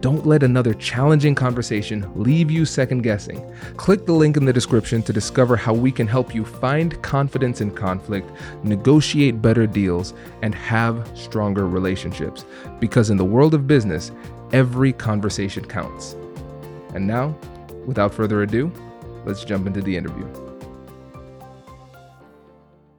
[0.00, 3.52] Don't let another challenging conversation leave you second guessing.
[3.76, 7.60] Click the link in the description to discover how we can help you find confidence
[7.60, 8.30] in conflict,
[8.62, 12.44] negotiate better deals, and have stronger relationships.
[12.78, 14.12] Because in the world of business,
[14.52, 16.14] every conversation counts.
[16.94, 17.36] And now,
[17.84, 18.72] without further ado,
[19.24, 20.28] let's jump into the interview.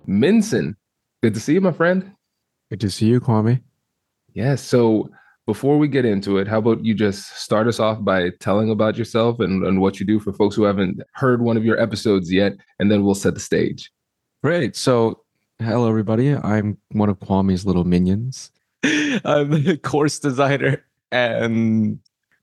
[0.06, 0.75] Minson,
[1.23, 2.11] good to see you, my friend.
[2.69, 3.61] Good to see you, Kwame.
[4.34, 4.61] Yes.
[4.61, 5.09] So
[5.50, 9.00] before we get into it, how about you just start us off by telling about
[9.00, 12.31] yourself and, and what you do for folks who haven't heard one of your episodes
[12.31, 13.91] yet, and then we'll set the stage.
[14.44, 14.75] Great.
[14.75, 15.23] So,
[15.57, 16.35] hello, everybody.
[16.35, 18.51] I'm one of Kwame's little minions.
[18.84, 21.97] I'm a course designer and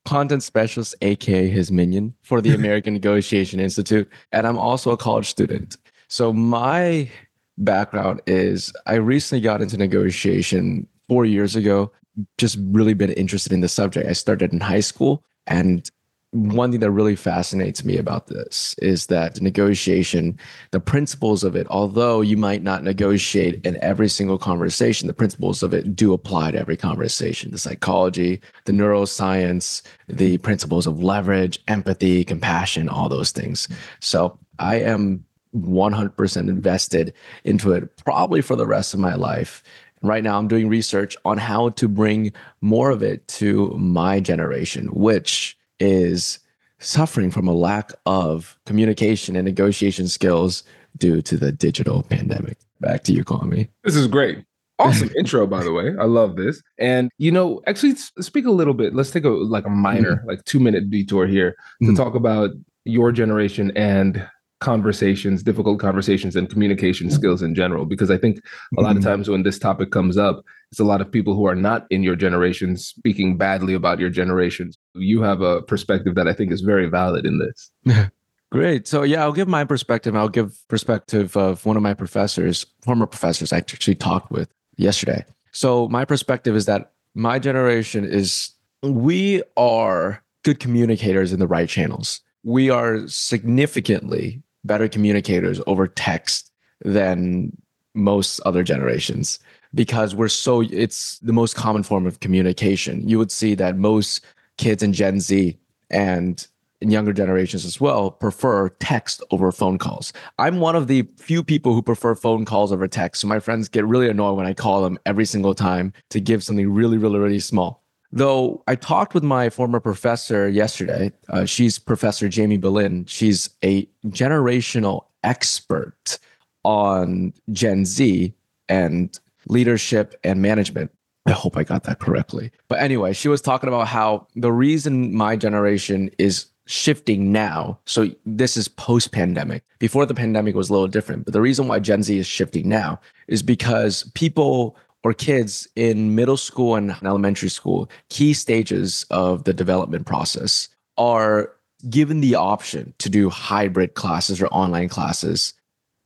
[0.05, 4.11] content specialist, aka his minion, for the American Negotiation Institute.
[4.33, 5.77] And I'm also a college student.
[6.09, 7.09] So, my
[7.57, 11.93] background is I recently got into negotiation four years ago
[12.39, 14.09] just really been interested in the subject.
[14.09, 15.25] I started in high school.
[15.47, 15.89] And
[16.33, 20.39] one thing that really fascinates me about this is that negotiation,
[20.71, 25.63] the principles of it, although you might not negotiate in every single conversation, the principles
[25.63, 27.53] of it do apply to every conversation.
[27.53, 33.69] The psychology, the neuroscience, the principles of leverage, empathy, compassion, all those things.
[34.01, 39.63] So I am 100% invested into it probably for the rest of my life
[40.03, 44.87] right now i'm doing research on how to bring more of it to my generation
[44.89, 46.39] which is
[46.79, 50.63] suffering from a lack of communication and negotiation skills
[50.99, 53.69] due to the digital pandemic back to you Kwame.
[53.85, 54.45] this is great
[54.79, 58.75] awesome intro by the way i love this and you know actually speak a little
[58.75, 60.29] bit let's take a like a minor mm-hmm.
[60.29, 61.95] like two minute detour here to mm-hmm.
[61.95, 62.51] talk about
[62.85, 64.27] your generation and
[64.61, 67.85] conversations, difficult conversations, and communication skills in general.
[67.85, 68.41] Because I think
[68.77, 69.09] a lot of mm-hmm.
[69.11, 72.03] times when this topic comes up, it's a lot of people who are not in
[72.03, 74.77] your generation speaking badly about your generations.
[74.95, 77.71] You have a perspective that I think is very valid in this.
[78.53, 78.87] Great.
[78.87, 80.15] So yeah, I'll give my perspective.
[80.17, 85.25] I'll give perspective of one of my professors, former professors I actually talked with yesterday.
[85.53, 88.51] So my perspective is that my generation is
[88.83, 92.21] we are good communicators in the right channels.
[92.45, 96.51] We are significantly better communicators over text
[96.85, 97.57] than
[97.95, 99.39] most other generations
[99.75, 103.09] because we're so it's the most common form of communication.
[103.09, 104.25] You would see that most
[104.59, 105.59] kids in gen z
[105.91, 106.47] and
[106.81, 110.13] in younger generations as well prefer text over phone calls.
[110.39, 113.23] I'm one of the few people who prefer phone calls over text.
[113.23, 116.43] So my friends get really annoyed when i call them every single time to give
[116.43, 121.79] something really really really small Though I talked with my former professor yesterday, uh, she's
[121.79, 123.05] Professor Jamie Berlin.
[123.07, 126.19] She's a generational expert
[126.65, 128.33] on Gen Z
[128.69, 129.19] and
[129.49, 130.91] leadership and management.
[131.27, 132.53] I hope I got that correctly.
[132.69, 137.79] But anyway, she was talking about how the reason my generation is shifting now.
[137.85, 139.63] So this is post pandemic.
[139.79, 142.69] Before the pandemic was a little different, but the reason why Gen Z is shifting
[142.69, 144.77] now is because people
[145.07, 150.69] or kids in middle school and elementary school, key stages of the development process,
[150.99, 151.53] are
[151.89, 155.55] given the option to do hybrid classes or online classes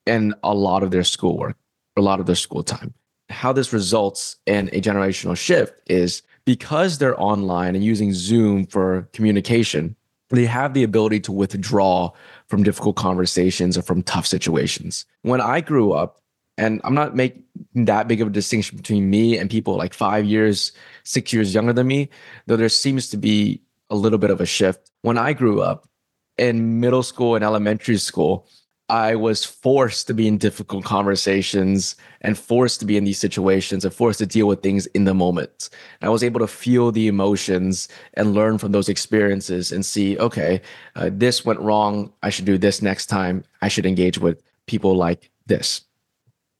[0.04, 1.56] and a lot of their schoolwork,
[1.96, 2.92] a lot of their school time.
[3.30, 9.08] How this results in a generational shift is because they're online and using Zoom for
[9.14, 9.96] communication,
[10.28, 12.10] they have the ability to withdraw
[12.48, 15.06] from difficult conversations or from tough situations.
[15.22, 16.20] When I grew up,
[16.60, 17.42] and I'm not making
[17.74, 20.72] that big of a distinction between me and people like five years,
[21.04, 22.10] six years younger than me,
[22.46, 24.90] though there seems to be a little bit of a shift.
[25.00, 25.88] When I grew up
[26.36, 28.46] in middle school and elementary school,
[28.90, 33.86] I was forced to be in difficult conversations and forced to be in these situations
[33.86, 35.70] and forced to deal with things in the moment.
[36.00, 40.18] And I was able to feel the emotions and learn from those experiences and see,
[40.18, 40.60] okay,
[40.94, 42.12] uh, this went wrong.
[42.22, 43.44] I should do this next time.
[43.62, 45.82] I should engage with people like this.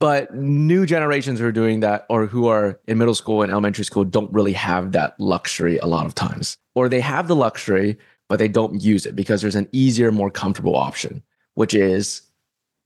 [0.01, 3.85] But new generations who are doing that or who are in middle school and elementary
[3.85, 6.57] school don't really have that luxury a lot of times.
[6.75, 7.99] Or they have the luxury,
[8.29, 11.23] but they don't use it because there's an easier, more comfortable option
[11.55, 12.23] which is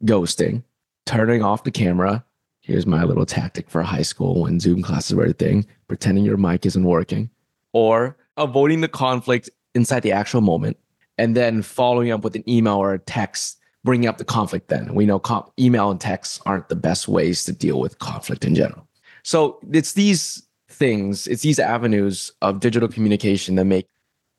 [0.05, 0.62] ghosting,
[1.06, 2.25] turning off the camera.
[2.61, 6.37] Here's my little tactic for high school when Zoom classes were a thing, pretending your
[6.37, 7.31] mic isn't working,
[7.72, 10.76] or avoiding the conflict inside the actual moment,
[11.19, 14.69] and then following up with an email or a text, bringing up the conflict.
[14.69, 18.44] Then we know com- email and text aren't the best ways to deal with conflict
[18.44, 18.86] in general.
[19.22, 23.86] So it's these things, it's these avenues of digital communication that make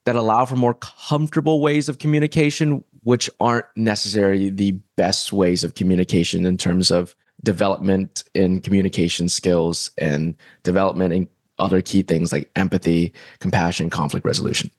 [0.05, 5.75] that allow for more comfortable ways of communication which aren't necessarily the best ways of
[5.75, 11.27] communication in terms of development in communication skills and development in
[11.59, 14.71] other key things like empathy, compassion, conflict resolution.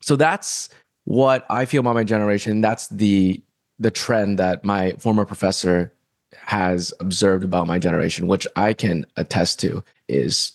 [0.00, 0.70] So that's
[1.04, 2.62] what I feel about my generation.
[2.62, 3.42] That's the
[3.84, 5.92] the trend that my former professor
[6.36, 10.52] has observed about my generation, which I can attest to is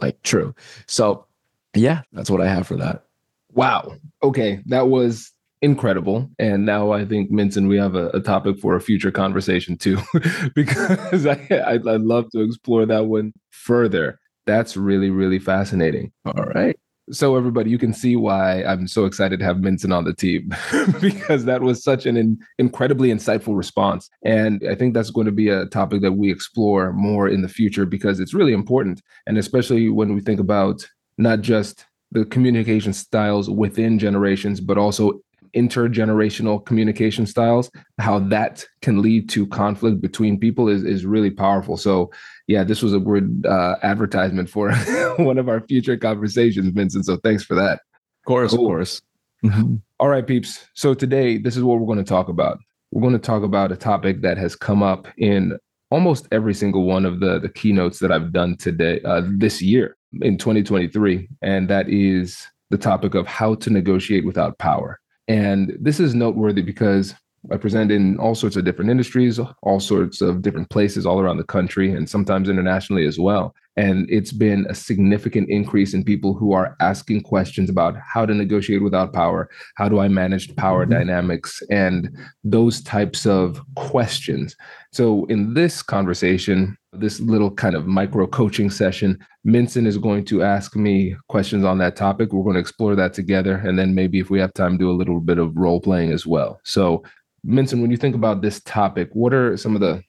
[0.00, 0.56] like true.
[0.88, 1.24] So
[1.72, 3.04] yeah, that's what I have for that.
[3.52, 3.94] Wow.
[4.24, 4.60] Okay.
[4.66, 5.30] That was
[5.62, 6.28] incredible.
[6.40, 9.98] And now I think, Minson, we have a, a topic for a future conversation too,
[10.56, 14.18] because I, I, I'd love to explore that one further.
[14.46, 16.10] That's really, really fascinating.
[16.26, 16.76] All right.
[17.10, 20.54] So, everybody, you can see why I'm so excited to have Minson on the team
[21.00, 24.08] because that was such an in, incredibly insightful response.
[24.24, 27.48] And I think that's going to be a topic that we explore more in the
[27.48, 29.02] future because it's really important.
[29.26, 30.86] And especially when we think about
[31.18, 35.20] not just the communication styles within generations, but also
[35.54, 41.76] intergenerational communication styles, how that can lead to conflict between people is, is really powerful.
[41.76, 42.10] So,
[42.46, 44.72] yeah, this was a good uh, advertisement for
[45.16, 47.04] one of our future conversations, Minson.
[47.04, 47.80] So, thanks for that.
[48.22, 48.66] Of course, cool.
[48.66, 49.02] of course.
[49.44, 49.76] Mm-hmm.
[50.00, 50.66] All right, peeps.
[50.74, 52.58] So, today, this is what we're going to talk about.
[52.90, 55.58] We're going to talk about a topic that has come up in
[55.90, 59.96] almost every single one of the, the keynotes that I've done today, uh, this year
[60.22, 61.28] in 2023.
[61.42, 65.00] And that is the topic of how to negotiate without power.
[65.28, 67.14] And this is noteworthy because
[67.52, 71.36] I present in all sorts of different industries, all sorts of different places all around
[71.36, 73.54] the country, and sometimes internationally as well.
[73.76, 78.32] And it's been a significant increase in people who are asking questions about how to
[78.32, 79.50] negotiate without power.
[79.76, 80.92] How do I manage power mm-hmm.
[80.92, 84.56] dynamics and those types of questions?
[84.92, 90.42] So, in this conversation, this little kind of micro coaching session, Minson is going to
[90.42, 92.32] ask me questions on that topic.
[92.32, 93.56] We're going to explore that together.
[93.56, 96.26] And then maybe if we have time, do a little bit of role playing as
[96.26, 96.60] well.
[96.64, 97.02] So,
[97.46, 100.02] Minson, when you think about this topic, what are some of the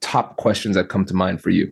[0.00, 1.70] top questions that come to mind for you?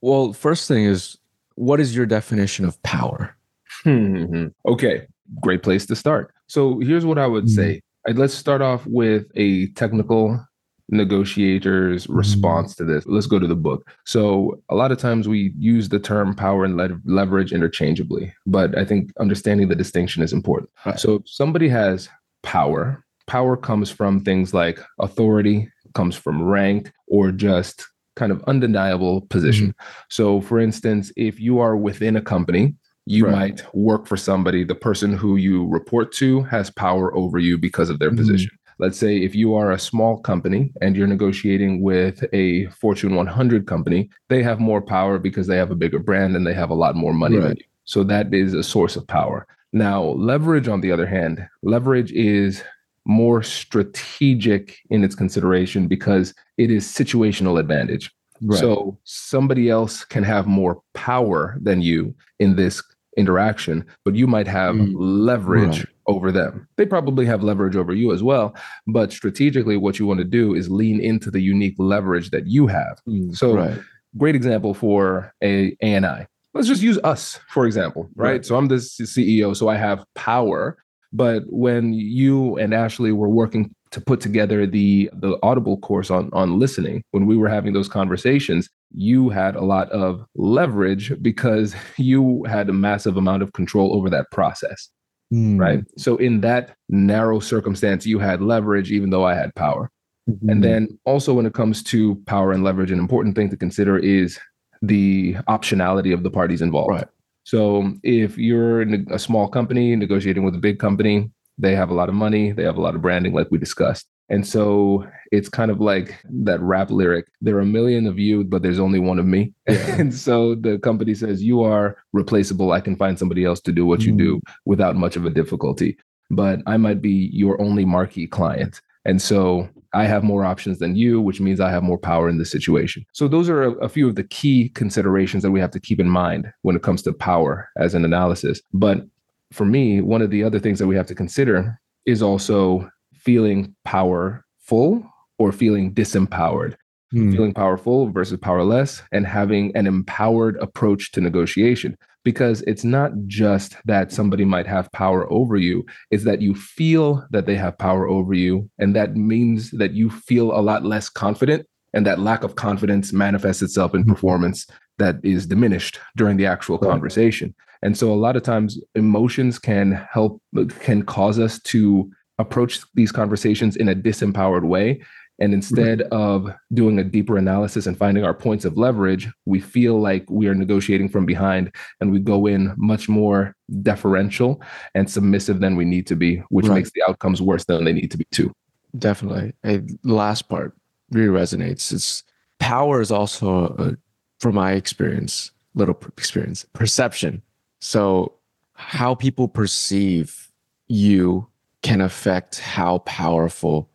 [0.00, 1.16] Well, first thing is,
[1.56, 3.36] what is your definition of power?
[3.82, 4.46] Hmm.
[4.66, 5.06] Okay,
[5.40, 6.32] great place to start.
[6.46, 7.80] So here's what I would say.
[8.08, 8.18] Mm-hmm.
[8.18, 10.45] Let's start off with a technical
[10.88, 12.16] negotiator's mm-hmm.
[12.16, 13.04] response to this.
[13.06, 13.90] Let's go to the book.
[14.04, 18.76] So, a lot of times we use the term power and le- leverage interchangeably, but
[18.78, 20.70] I think understanding the distinction is important.
[20.84, 20.98] Right.
[20.98, 22.08] So, if somebody has
[22.42, 29.22] power, power comes from things like authority, comes from rank, or just kind of undeniable
[29.22, 29.68] position.
[29.68, 30.06] Mm-hmm.
[30.08, 32.74] So, for instance, if you are within a company,
[33.06, 33.32] you right.
[33.32, 37.88] might work for somebody, the person who you report to has power over you because
[37.88, 38.18] of their mm-hmm.
[38.18, 38.50] position.
[38.78, 43.66] Let's say if you are a small company and you're negotiating with a Fortune 100
[43.66, 46.74] company, they have more power because they have a bigger brand and they have a
[46.74, 47.48] lot more money right.
[47.48, 47.64] than you.
[47.84, 49.46] So that is a source of power.
[49.72, 52.62] Now, leverage, on the other hand, leverage is
[53.06, 58.10] more strategic in its consideration because it is situational advantage.
[58.42, 58.58] Right.
[58.58, 62.82] So somebody else can have more power than you in this
[63.16, 64.92] interaction, but you might have mm.
[64.94, 65.88] leverage right.
[66.06, 66.68] Over them.
[66.76, 68.54] They probably have leverage over you as well,
[68.86, 72.66] but strategically what you want to do is lean into the unique leverage that you
[72.66, 73.00] have.
[73.08, 73.36] Mm.
[73.36, 73.78] So right.
[74.16, 76.26] great example for a ANI.
[76.54, 78.30] Let's just use us for example, right?
[78.30, 78.46] right?
[78.46, 80.78] So I'm the CEO, so I have power
[81.12, 86.28] but when you and Ashley were working to put together the the Audible course on
[86.32, 91.74] on listening, when we were having those conversations, you had a lot of leverage because
[91.96, 94.90] you had a massive amount of control over that process.
[95.32, 95.58] Mm.
[95.58, 95.84] Right.
[95.98, 99.90] So, in that narrow circumstance, you had leverage, even though I had power.
[100.30, 100.48] Mm-hmm.
[100.48, 103.98] And then also, when it comes to power and leverage, an important thing to consider
[103.98, 104.38] is
[104.82, 106.90] the optionality of the parties involved.
[106.90, 107.08] Right.
[107.44, 111.94] So, if you're in a small company negotiating with a big company, they have a
[111.94, 114.06] lot of money, they have a lot of branding, like we discussed.
[114.28, 118.44] And so it's kind of like that rap lyric there are a million of you,
[118.44, 119.52] but there's only one of me.
[119.68, 119.96] Yeah.
[120.00, 122.72] and so the company says, You are replaceable.
[122.72, 124.06] I can find somebody else to do what mm.
[124.06, 124.40] you do mm.
[124.64, 125.96] without much of a difficulty.
[126.30, 128.80] But I might be your only marquee client.
[129.04, 132.38] And so I have more options than you, which means I have more power in
[132.38, 133.06] the situation.
[133.12, 136.00] So those are a, a, few of the key considerations that we have to keep
[136.00, 138.60] in mind when it comes to power as an analysis.
[138.74, 139.06] But
[139.52, 142.90] for me, one of the other things that we have to consider is also
[143.26, 145.04] feeling powerful
[145.38, 146.76] or feeling disempowered.
[147.10, 147.32] Hmm.
[147.32, 151.96] Feeling powerful versus powerless, and having an empowered approach to negotiation.
[152.24, 157.24] Because it's not just that somebody might have power over you, it's that you feel
[157.30, 158.68] that they have power over you.
[158.78, 161.66] And that means that you feel a lot less confident.
[161.92, 164.66] And that lack of confidence manifests itself in performance
[164.98, 167.54] that is diminished during the actual conversation.
[167.82, 170.42] And so a lot of times emotions can help,
[170.80, 175.00] can cause us to approach these conversations in a disempowered way.
[175.38, 176.14] And instead mm-hmm.
[176.14, 180.46] of doing a deeper analysis and finding our points of leverage, we feel like we
[180.48, 184.62] are negotiating from behind and we go in much more deferential
[184.94, 186.76] and submissive than we need to be, which right.
[186.76, 188.50] makes the outcomes worse than they need to be too.
[188.98, 189.52] Definitely.
[189.66, 190.74] A last part
[191.10, 191.92] really resonates.
[191.92, 192.24] It's
[192.58, 193.96] power is also, a,
[194.40, 197.42] from my experience, little experience, perception.
[197.80, 198.32] So
[198.72, 200.50] how people perceive
[200.88, 201.46] you
[201.82, 203.88] can affect how powerful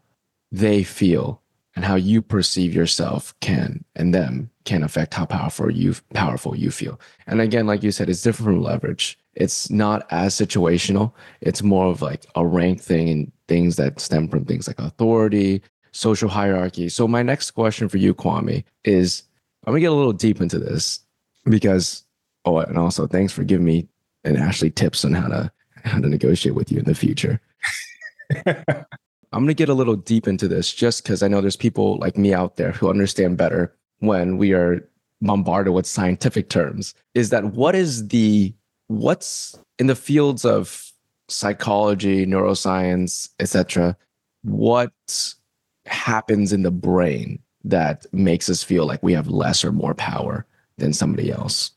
[0.52, 1.42] they feel
[1.76, 6.70] and how you perceive yourself can and them can affect how powerful you powerful you
[6.70, 7.00] feel.
[7.28, 9.18] And again, like you said, it's different from leverage.
[9.36, 11.14] It's not as situational.
[11.40, 15.62] It's more of like a rank thing and things that stem from things like authority,
[15.92, 16.90] social hierarchy.
[16.90, 19.24] So my next question for you, Kwame, is
[19.66, 21.00] I'm gonna get a little deep into this
[21.46, 22.04] because
[22.46, 23.88] oh, and also thanks for giving me
[24.24, 25.52] and Ashley tips on how to
[25.86, 27.40] how to negotiate with you in the future.
[29.34, 31.98] I'm going to get a little deep into this just because I know there's people
[32.00, 34.88] like me out there who understand better when we are
[35.22, 36.94] bombarded with scientific terms.
[37.14, 38.54] Is that what is the,
[38.88, 40.92] what's in the fields of
[41.30, 43.96] psychology, neuroscience, etc.
[44.44, 44.92] what
[45.86, 50.46] happens in the brain that makes us feel like we have less or more power
[50.78, 51.72] than somebody else?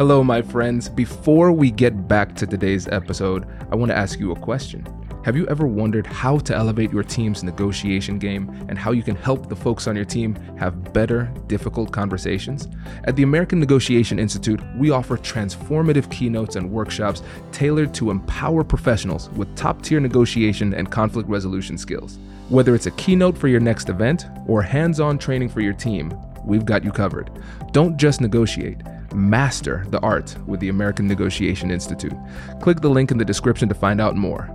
[0.00, 0.88] Hello, my friends.
[0.88, 4.86] Before we get back to today's episode, I want to ask you a question.
[5.26, 9.14] Have you ever wondered how to elevate your team's negotiation game and how you can
[9.14, 12.66] help the folks on your team have better, difficult conversations?
[13.04, 19.28] At the American Negotiation Institute, we offer transformative keynotes and workshops tailored to empower professionals
[19.32, 22.18] with top tier negotiation and conflict resolution skills.
[22.48, 26.18] Whether it's a keynote for your next event or hands on training for your team,
[26.42, 27.30] we've got you covered.
[27.72, 28.78] Don't just negotiate
[29.14, 32.14] master the art with the American Negotiation Institute.
[32.60, 34.48] Click the link in the description to find out more.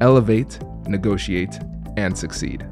[0.00, 1.58] Elevate, negotiate,
[1.96, 2.66] and succeed.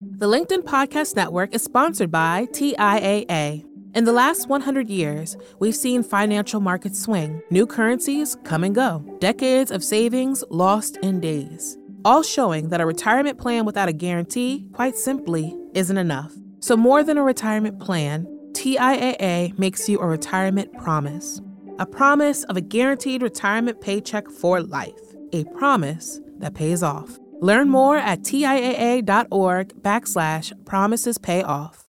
[0.00, 3.64] The LinkedIn Podcast Network is sponsored by TIAA.
[3.94, 9.04] In the last 100 years, we've seen financial markets swing, new currencies come and go,
[9.18, 14.66] decades of savings lost in days, all showing that a retirement plan without a guarantee,
[14.72, 16.32] quite simply, isn't enough.
[16.64, 21.42] So, more than a retirement plan, TIAA makes you a retirement promise.
[21.78, 24.98] A promise of a guaranteed retirement paycheck for life.
[25.34, 27.18] A promise that pays off.
[27.42, 31.84] Learn more at TIAA.org backslash promises pay off.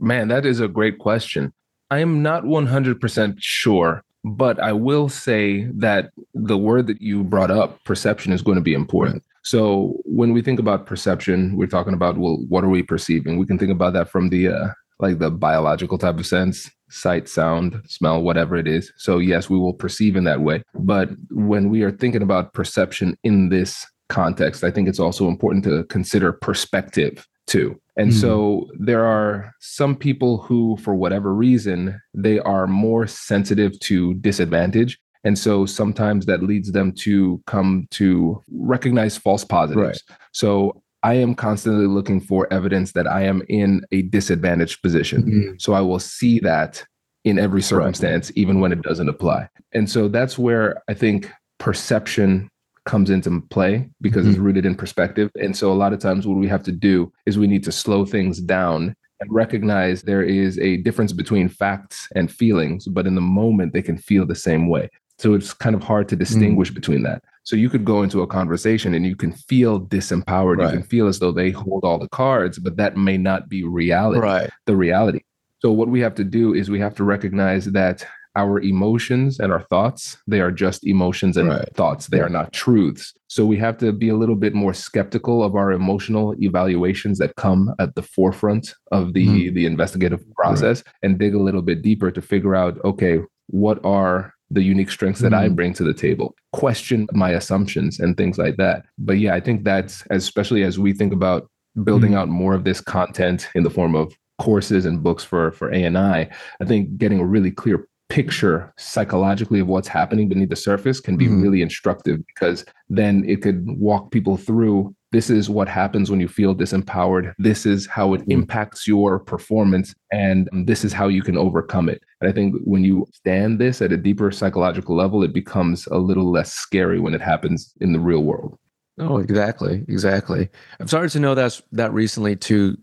[0.00, 1.52] Man, that is a great question.
[1.90, 7.50] I am not 100% sure, but I will say that the word that you brought
[7.50, 9.22] up, perception, is going to be important.
[9.42, 13.38] So when we think about perception, we're talking about well, what are we perceiving?
[13.38, 14.68] We can think about that from the uh,
[15.00, 18.92] like the biological type of sense, sight, sound, smell, whatever it is.
[18.96, 20.62] So yes, we will perceive in that way.
[20.74, 25.64] But when we are thinking about perception in this context, I think it's also important
[25.64, 27.80] to consider perspective too.
[27.96, 28.20] And mm.
[28.20, 34.98] so there are some people who, for whatever reason, they are more sensitive to disadvantage
[35.24, 40.02] and so sometimes that leads them to come to recognize false positives.
[40.08, 40.16] Right.
[40.32, 45.22] So I am constantly looking for evidence that I am in a disadvantaged position.
[45.22, 45.52] Mm-hmm.
[45.58, 46.84] So I will see that
[47.24, 48.36] in every circumstance, right.
[48.36, 49.48] even when it doesn't apply.
[49.72, 52.48] And so that's where I think perception
[52.84, 54.30] comes into play because mm-hmm.
[54.30, 55.30] it's rooted in perspective.
[55.40, 57.72] And so a lot of times what we have to do is we need to
[57.72, 63.14] slow things down and recognize there is a difference between facts and feelings, but in
[63.14, 64.90] the moment they can feel the same way.
[65.22, 66.74] So it's kind of hard to distinguish mm.
[66.74, 67.22] between that.
[67.44, 70.56] So you could go into a conversation and you can feel disempowered.
[70.56, 70.72] Right.
[70.72, 73.62] You can feel as though they hold all the cards, but that may not be
[73.62, 74.18] reality.
[74.18, 74.50] Right.
[74.66, 75.20] The reality.
[75.60, 79.52] So what we have to do is we have to recognize that our emotions and
[79.52, 81.68] our thoughts, they are just emotions and right.
[81.76, 82.08] thoughts.
[82.08, 83.14] They are not truths.
[83.28, 87.36] So we have to be a little bit more skeptical of our emotional evaluations that
[87.36, 89.54] come at the forefront of the mm.
[89.54, 90.94] the investigative process right.
[91.04, 95.20] and dig a little bit deeper to figure out okay, what are the unique strengths
[95.20, 95.38] that mm.
[95.38, 98.84] I bring to the table, question my assumptions and things like that.
[98.98, 101.48] But yeah, I think that's especially as we think about
[101.84, 102.18] building mm.
[102.18, 106.28] out more of this content in the form of courses and books for for ANI,
[106.60, 111.16] I think getting a really clear picture psychologically of what's happening beneath the surface can
[111.16, 111.42] be mm.
[111.42, 116.28] really instructive because then it could walk people through this is what happens when you
[116.28, 117.34] feel disempowered.
[117.38, 118.32] This is how it mm.
[118.32, 119.94] impacts your performance.
[120.10, 122.02] And this is how you can overcome it.
[122.20, 125.98] And I think when you stand this at a deeper psychological level, it becomes a
[125.98, 128.58] little less scary when it happens in the real world.
[128.98, 129.84] Oh, exactly.
[129.88, 130.48] Exactly.
[130.80, 132.76] I'm sorry to know that's that recently too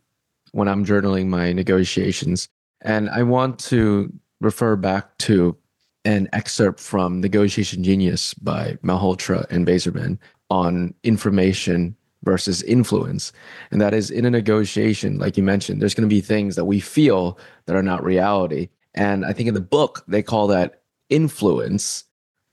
[0.51, 2.47] when I'm journaling my negotiations.
[2.81, 5.57] And I want to refer back to
[6.05, 10.17] an excerpt from Negotiation Genius by Malhotra and Bazerman
[10.49, 13.31] on information versus influence.
[13.71, 16.65] And that is in a negotiation, like you mentioned, there's going to be things that
[16.65, 18.69] we feel that are not reality.
[18.93, 22.03] And I think in the book, they call that influence,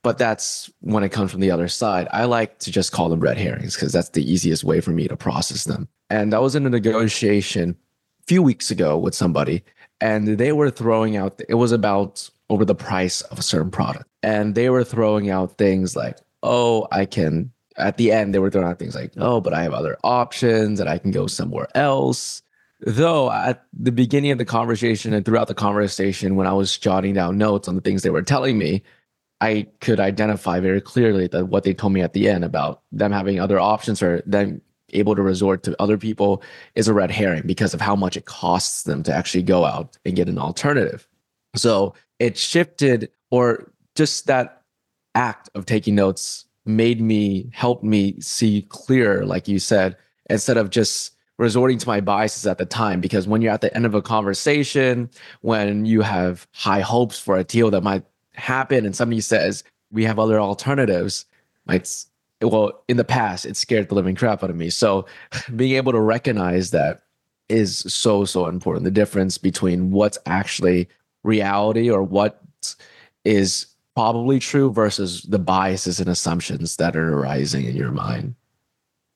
[0.03, 2.07] but that's when it comes from the other side.
[2.11, 5.07] I like to just call them red herrings because that's the easiest way for me
[5.07, 5.87] to process them.
[6.09, 7.75] And I was in a negotiation
[8.21, 9.63] a few weeks ago with somebody,
[9.99, 14.05] and they were throwing out, it was about over the price of a certain product.
[14.23, 18.49] And they were throwing out things like, oh, I can at the end they were
[18.49, 21.67] throwing out things like oh but i have other options and i can go somewhere
[21.75, 22.41] else.
[22.81, 27.13] Though at the beginning of the conversation and throughout the conversation when i was jotting
[27.13, 28.83] down notes on the things they were telling me
[29.41, 33.11] i could identify very clearly that what they told me at the end about them
[33.11, 34.61] having other options or them
[34.93, 36.41] able to resort to other people
[36.75, 39.97] is a red herring because of how much it costs them to actually go out
[40.05, 41.07] and get an alternative.
[41.55, 44.63] So it shifted or just that
[45.15, 49.95] act of taking notes made me help me see clear, like you said,
[50.29, 52.99] instead of just resorting to my biases at the time.
[52.99, 55.09] Because when you're at the end of a conversation,
[55.41, 58.03] when you have high hopes for a deal that might
[58.33, 61.25] happen, and somebody says, we have other alternatives,
[61.65, 61.87] might
[62.41, 64.69] well, in the past, it scared the living crap out of me.
[64.69, 65.05] So
[65.55, 67.01] being able to recognize that
[67.49, 68.83] is so, so important.
[68.83, 70.87] The difference between what's actually
[71.23, 72.41] reality or what
[73.25, 78.35] is probably true versus the biases and assumptions that are arising in your mind.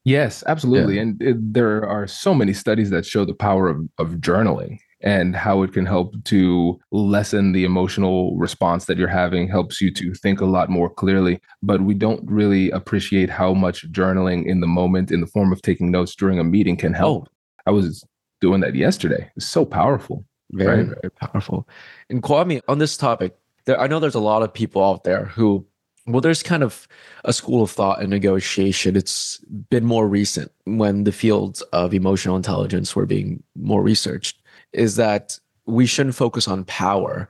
[0.05, 0.95] Yes, absolutely.
[0.95, 1.03] Yeah.
[1.03, 5.35] And it, there are so many studies that show the power of, of journaling and
[5.35, 10.15] how it can help to lessen the emotional response that you're having, helps you to
[10.15, 11.39] think a lot more clearly.
[11.61, 15.61] But we don't really appreciate how much journaling in the moment, in the form of
[15.61, 17.27] taking notes during a meeting, can help.
[17.29, 17.31] Oh.
[17.67, 18.03] I was
[18.39, 19.29] doing that yesterday.
[19.35, 20.25] It's so powerful.
[20.53, 20.97] Very, right?
[21.01, 21.67] very powerful.
[22.09, 23.35] And Kwame, on this topic,
[23.65, 25.65] there, I know there's a lot of people out there who,
[26.07, 26.87] well, there's kind of
[27.25, 28.95] a school of thought in negotiation.
[28.95, 29.37] It's
[29.69, 34.39] been more recent when the fields of emotional intelligence were being more researched,
[34.73, 37.29] is that we shouldn't focus on power,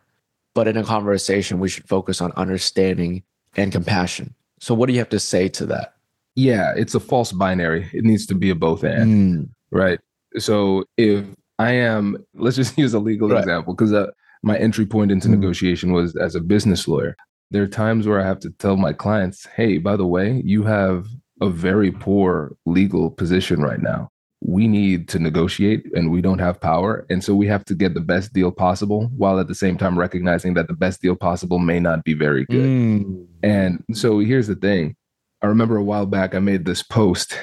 [0.53, 3.23] but in a conversation, we should focus on understanding
[3.55, 4.33] and compassion.
[4.59, 5.95] So, what do you have to say to that?
[6.35, 7.89] Yeah, it's a false binary.
[7.93, 9.49] It needs to be a both and, mm.
[9.71, 9.99] right?
[10.37, 11.25] So, if
[11.59, 13.39] I am, let's just use a legal right.
[13.39, 14.07] example because uh,
[14.43, 15.31] my entry point into mm.
[15.31, 17.15] negotiation was as a business lawyer.
[17.51, 20.63] There are times where I have to tell my clients, hey, by the way, you
[20.63, 21.07] have
[21.41, 24.09] a very poor legal position right now.
[24.43, 27.05] We need to negotiate and we don't have power.
[27.09, 29.99] And so we have to get the best deal possible while at the same time
[29.99, 32.65] recognizing that the best deal possible may not be very good.
[32.65, 33.27] Mm.
[33.43, 34.95] And so here's the thing
[35.41, 37.37] I remember a while back, I made this post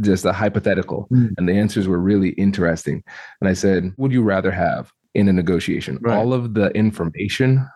[0.00, 1.30] just a hypothetical, mm.
[1.38, 3.02] and the answers were really interesting.
[3.40, 5.98] And I said, Would you rather have in a negotiation.
[6.00, 6.16] Right.
[6.16, 7.66] All of the information,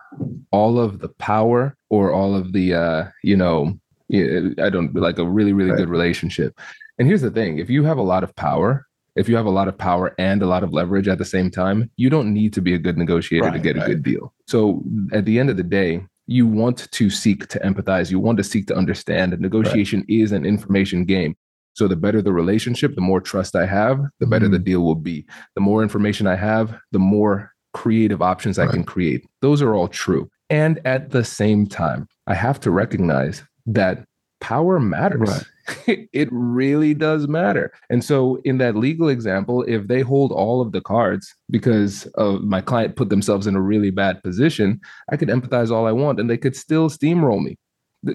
[0.51, 3.77] all of the power, or all of the uh, you know,
[4.11, 5.77] I don't like a really really right.
[5.77, 6.59] good relationship.
[6.97, 9.51] And here's the thing: if you have a lot of power, if you have a
[9.51, 12.53] lot of power and a lot of leverage at the same time, you don't need
[12.53, 14.33] to be a good negotiator right, to get a good deal.
[14.47, 18.11] So at the end of the day, you want to seek to empathize.
[18.11, 19.31] You want to seek to understand.
[19.31, 21.35] that negotiation is an information game.
[21.75, 24.51] So the better the relationship, the more trust I have, the better mm.
[24.51, 25.25] the deal will be.
[25.55, 28.69] The more information I have, the more creative options right.
[28.69, 29.25] I can create.
[29.41, 30.29] Those are all true.
[30.49, 34.05] And at the same time, I have to recognize that
[34.39, 35.45] power matters.
[35.87, 36.07] Right.
[36.13, 37.73] it really does matter.
[37.89, 42.43] And so, in that legal example, if they hold all of the cards because of
[42.43, 44.79] my client put themselves in a really bad position,
[45.11, 47.57] I could empathize all I want and they could still steamroll me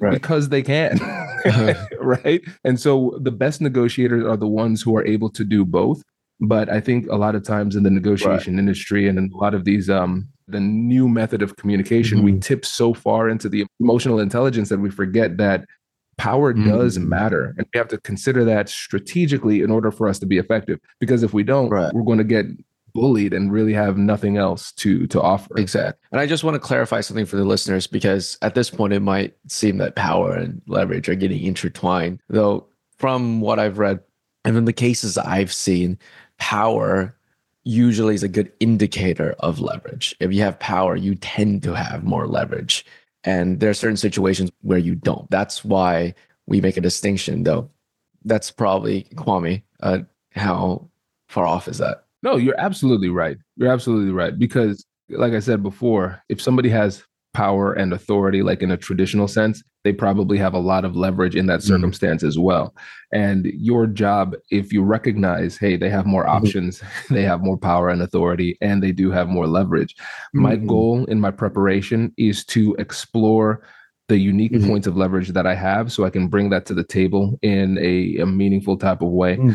[0.00, 0.12] Right.
[0.12, 0.98] because they can.
[2.00, 2.40] right.
[2.64, 6.02] And so, the best negotiators are the ones who are able to do both.
[6.40, 9.54] But I think a lot of times in the negotiation industry and in a lot
[9.54, 12.40] of these um the new method of communication, we Mhm.
[12.40, 15.64] tip so far into the emotional intelligence that we forget that
[16.18, 17.06] power does Mhm.
[17.08, 17.54] matter.
[17.56, 20.78] And we have to consider that strategically in order for us to be effective.
[20.98, 21.92] Because if we don't, Right.
[21.94, 22.46] we're going to get
[22.92, 25.58] bullied and really have nothing else to to offer.
[25.58, 26.00] Exactly.
[26.12, 29.00] And I just want to clarify something for the listeners because at this point it
[29.00, 32.20] might seem that power and leverage are getting intertwined.
[32.28, 32.66] Though
[32.98, 34.00] from what I've read
[34.44, 35.98] and from the cases I've seen,
[36.38, 37.16] power
[37.64, 40.14] usually is a good indicator of leverage.
[40.20, 42.84] If you have power, you tend to have more leverage.
[43.24, 45.30] And there are certain situations where you don't.
[45.30, 46.14] That's why
[46.46, 47.70] we make a distinction, though.
[48.24, 49.62] That's probably Kwame.
[49.80, 50.00] Uh,
[50.34, 50.88] how
[51.28, 52.04] far off is that?
[52.22, 53.36] No, you're absolutely right.
[53.56, 54.38] You're absolutely right.
[54.38, 57.02] Because, like I said before, if somebody has
[57.32, 61.34] power and authority, like in a traditional sense, they probably have a lot of leverage
[61.36, 61.68] in that Mhm.
[61.68, 62.74] circumstance as well.
[63.12, 66.28] And your job, if you recognize, hey, they have more Mhm.
[66.30, 69.94] options, they have more power and authority, and they do have more leverage.
[70.34, 70.66] My Mhm.
[70.66, 73.62] goal in my preparation is to explore
[74.08, 74.66] the unique Mhm.
[74.66, 77.78] points of leverage that I have so I can bring that to the table in
[77.78, 79.36] a, a meaningful type of way.
[79.36, 79.54] Mhm.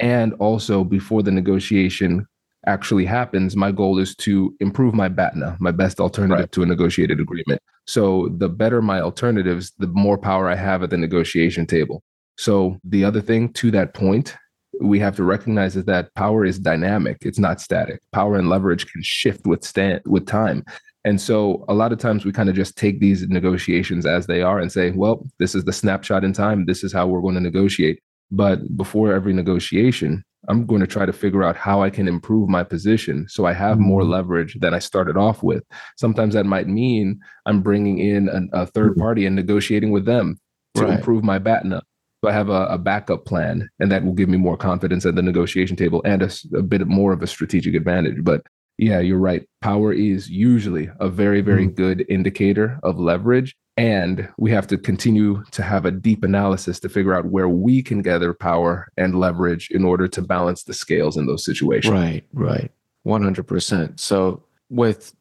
[0.00, 2.26] And also, before the negotiation
[2.66, 6.52] actually happens, my goal is to improve my BATNA, my best alternative Right.
[6.52, 7.60] to a negotiated agreement.
[7.86, 12.02] So, the better my alternatives, the more power I have at the negotiation table.
[12.38, 14.34] So, the other thing to that point,
[14.80, 17.18] we have to recognize is that power is dynamic.
[17.20, 18.00] It's not static.
[18.12, 20.64] Power and leverage can shift with stand with time.
[21.04, 24.40] And so a lot of times we kind of just take these negotiations as they
[24.40, 26.64] are and say, well, this is the snapshot in time.
[26.64, 28.00] This is how we're going to negotiate.
[28.30, 32.48] But before every negotiation, I'm going to try to figure out how I can improve
[32.48, 34.10] my position so I have more Mhm.
[34.10, 35.62] leverage than I started off with.
[35.96, 38.98] Sometimes that might mean I'm bringing in an, a third Mhm.
[38.98, 40.36] party and negotiating with them
[40.74, 40.98] to Right.
[40.98, 41.80] improve my BATNA.
[42.22, 45.14] So I have a, a backup plan, and that will give me more confidence at
[45.14, 46.22] the negotiation table and
[46.54, 48.22] a bit more of a strategic advantage.
[48.24, 48.42] But
[48.76, 49.44] yeah, you're right.
[49.62, 53.54] Power is usually a very, very good indicator of leverage.
[53.76, 57.82] And we have to continue to have a deep analysis to figure out where we
[57.82, 61.92] can gather power and leverage in order to balance the scales in those situations.
[61.92, 62.70] Right, right.
[63.04, 63.98] 100%.
[63.98, 65.14] So, with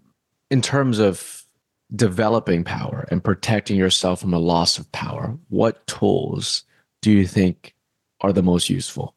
[0.51, 1.43] in terms of
[1.95, 6.63] developing power and protecting yourself from a loss of power, what tools
[7.01, 7.73] do you think
[8.21, 9.15] are the most useful?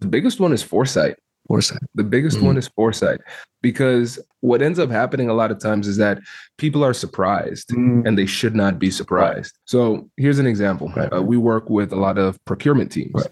[0.00, 1.16] The biggest one is foresight.
[1.48, 1.82] Foresight.
[1.94, 2.42] The biggest Mhm.
[2.42, 3.20] one is foresight
[3.62, 6.20] because what ends up happening a lot of times is that
[6.58, 9.58] people are surprised and they should not be surprised.
[9.64, 10.92] So here's an example.
[10.96, 11.12] Right.
[11.12, 13.12] Uh, we work with a lot of procurement teams.
[13.14, 13.28] Right.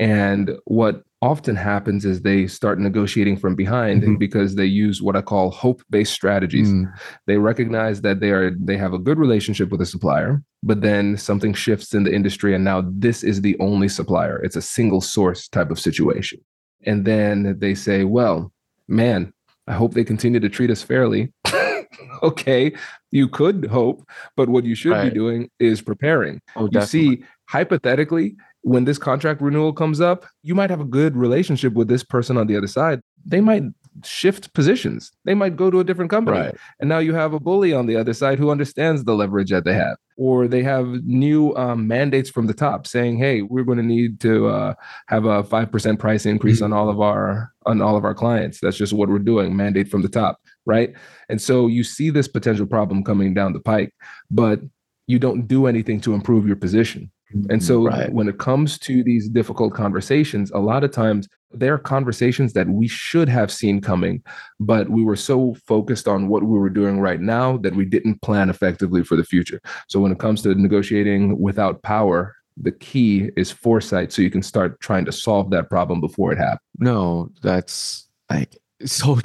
[0.00, 4.18] And what often happens is they start negotiating from behind Mhm.
[4.18, 6.68] because they use what I call hope-based strategies.
[6.70, 6.92] Mm,
[7.26, 11.16] They recognize that they are they have a good relationship with a supplier, but then
[11.16, 14.36] something shifts in the industry and now this is the only supplier.
[14.42, 16.40] It's a single source type of situation.
[16.86, 18.52] And then they say, "Well,
[18.88, 19.32] man,
[19.66, 21.32] I hope they continue to treat us fairly."
[22.22, 22.72] okay,
[23.10, 25.08] you could hope, but what you should Right.
[25.12, 26.40] be doing is preparing.
[26.56, 27.16] Oh, You definitely.
[27.16, 31.88] see, hypothetically, when this contract renewal comes up, you might have a good relationship with
[31.88, 33.00] this person on the other side.
[33.24, 33.62] They might
[34.04, 35.12] shift positions.
[35.24, 36.38] They might go to a different company.
[36.38, 36.56] Right.
[36.80, 39.64] And now you have a bully on the other side who understands the leverage that
[39.64, 39.96] they have.
[40.16, 44.20] Or they have new um, mandates from the top saying, "Hey, we're going to need
[44.20, 44.74] to uh,
[45.08, 48.60] have a five percent price increase on all of our on all of our clients.
[48.60, 49.56] That's just what we're doing.
[49.56, 50.92] Mandate from the top, right?
[51.28, 53.92] And so you see this potential problem coming down the pike,
[54.30, 54.60] but
[55.06, 57.10] you don't do anything to improve your position.
[57.50, 58.12] And so Right.
[58.12, 62.68] when it comes to these difficult conversations, a lot of times there are conversations that
[62.68, 64.22] we should have seen coming,
[64.58, 68.22] but we were so focused on what we were doing right now that we didn't
[68.22, 69.60] plan effectively for the future.
[69.88, 74.42] So when it comes to negotiating without power, the key is foresight so you can
[74.42, 76.60] start trying to solve that problem before it happens.
[76.78, 79.18] No, that's like so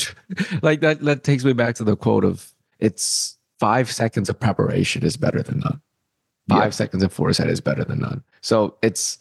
[0.62, 5.04] like that that takes me back to the quote of it's five seconds of preparation
[5.04, 5.82] is better than none.
[6.50, 6.70] Five Yeah.
[6.72, 8.24] seconds of foresight is better than none.
[8.42, 9.18] So it's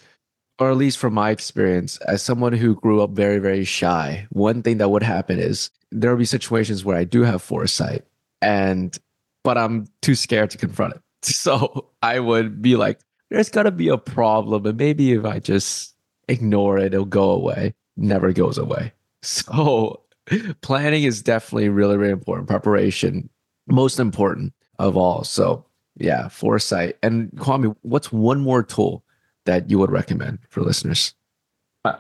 [0.60, 4.60] or at least from my experience, as someone who grew up very, very shy, one
[4.60, 8.04] thing that would happen is there will be situations where I do have foresight
[8.42, 8.96] and
[9.44, 11.00] but I'm too scared to confront it.
[11.22, 14.66] So I would be like, there's gotta be a problem.
[14.66, 15.94] And maybe if I just
[16.28, 17.74] ignore it, it'll go away.
[17.96, 18.92] Never goes away.
[19.22, 20.00] So
[20.60, 22.48] planning is definitely really, really important.
[22.48, 23.28] Preparation,
[23.66, 25.24] most important of all.
[25.24, 25.64] So
[25.98, 26.96] Yeah, foresight.
[27.02, 29.04] And Kwame, what's one more tool
[29.46, 31.14] that you would recommend for listeners?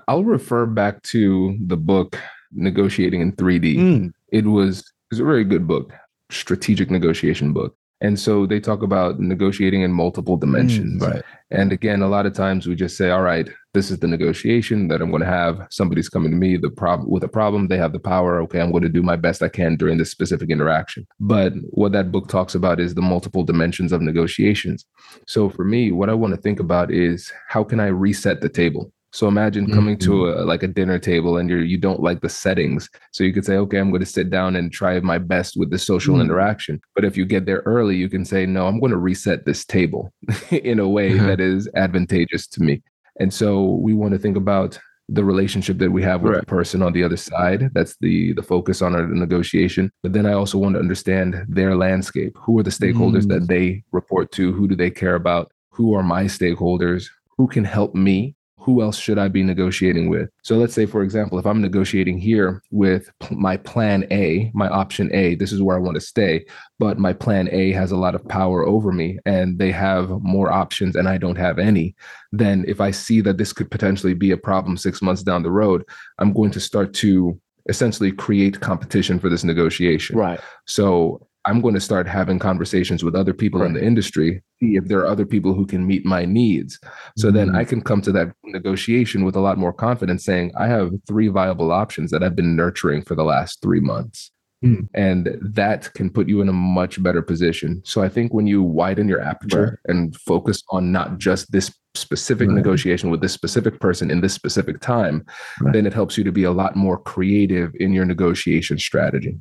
[0.06, 2.18] I'll refer back to the book
[2.52, 3.76] Negotiating in 3D.
[3.76, 4.12] Mm.
[4.32, 5.92] It was it was a very good book,
[6.30, 7.76] strategic negotiation book.
[8.00, 11.02] And so they talk about negotiating in multiple dimensions.
[11.02, 11.22] Mm, right.
[11.50, 14.88] And again, a lot of times we just say, all right, this is the negotiation
[14.88, 15.64] that I'm going to have.
[15.70, 17.68] Somebody's coming to me the problem with a problem.
[17.68, 18.40] They have the power.
[18.40, 21.06] Okay, I'm going to do my best I can during this specific interaction.
[21.20, 24.84] But what that book talks about is the multiple dimensions of negotiations.
[25.28, 28.48] So for me, what I want to think about is how can I reset the
[28.48, 28.92] table?
[29.12, 30.10] So imagine coming mm-hmm.
[30.10, 32.90] to a like a dinner table and you're you don't like the settings.
[33.12, 35.70] So you could say, okay, I'm going to sit down and try my best with
[35.70, 36.22] the social mm-hmm.
[36.22, 36.80] interaction.
[36.96, 39.64] But if you get there early, you can say, no, I'm going to reset this
[39.64, 40.12] table
[40.50, 41.26] in a way uh-huh.
[41.28, 42.82] that is advantageous to me.
[43.20, 44.78] And so we want to think about
[45.08, 46.40] the relationship that we have with right.
[46.40, 47.70] the person on the other side.
[47.72, 49.90] That's the the focus on our negotiation.
[50.02, 52.36] But then I also want to understand their landscape.
[52.36, 53.28] Who are the stakeholders mm.
[53.30, 54.52] that they report to?
[54.52, 55.50] Who do they care about?
[55.70, 57.08] Who are my stakeholders?
[57.38, 60.28] Who can help me who else should I be negotiating with?
[60.42, 65.14] So let's say, for example, if I'm negotiating here with my plan A, my option
[65.14, 66.44] A, this is where I want to stay,
[66.78, 70.52] but my plan A has a lot of power over me and they have more
[70.52, 71.94] options and I don't have any,
[72.32, 75.50] then if I see that this could potentially be a problem six months down the
[75.50, 75.84] road,
[76.18, 80.16] I'm going to start to essentially create competition for this negotiation.
[80.16, 80.40] Right.
[80.66, 83.68] So I'm going to start having conversations with other people right.
[83.68, 86.78] in the industry, see if there are other people who can meet my needs.
[87.16, 87.36] So mm-hmm.
[87.36, 90.90] then I can come to that negotiation with a lot more confidence, saying, I have
[91.06, 94.30] three viable options that I've been nurturing for the last three months.
[94.64, 94.88] Mm.
[94.92, 97.80] And that can put you in a much better position.
[97.84, 99.94] So I think when you widen your aperture right.
[99.94, 102.56] and focus on not just this specific right.
[102.56, 105.24] negotiation with this specific person in this specific time,
[105.72, 109.38] then it helps you to be a lot more creative in your negotiation strategy.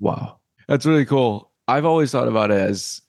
[0.00, 0.38] Wow.
[0.68, 1.50] That's really cool.
[1.68, 3.02] I've always thought about it as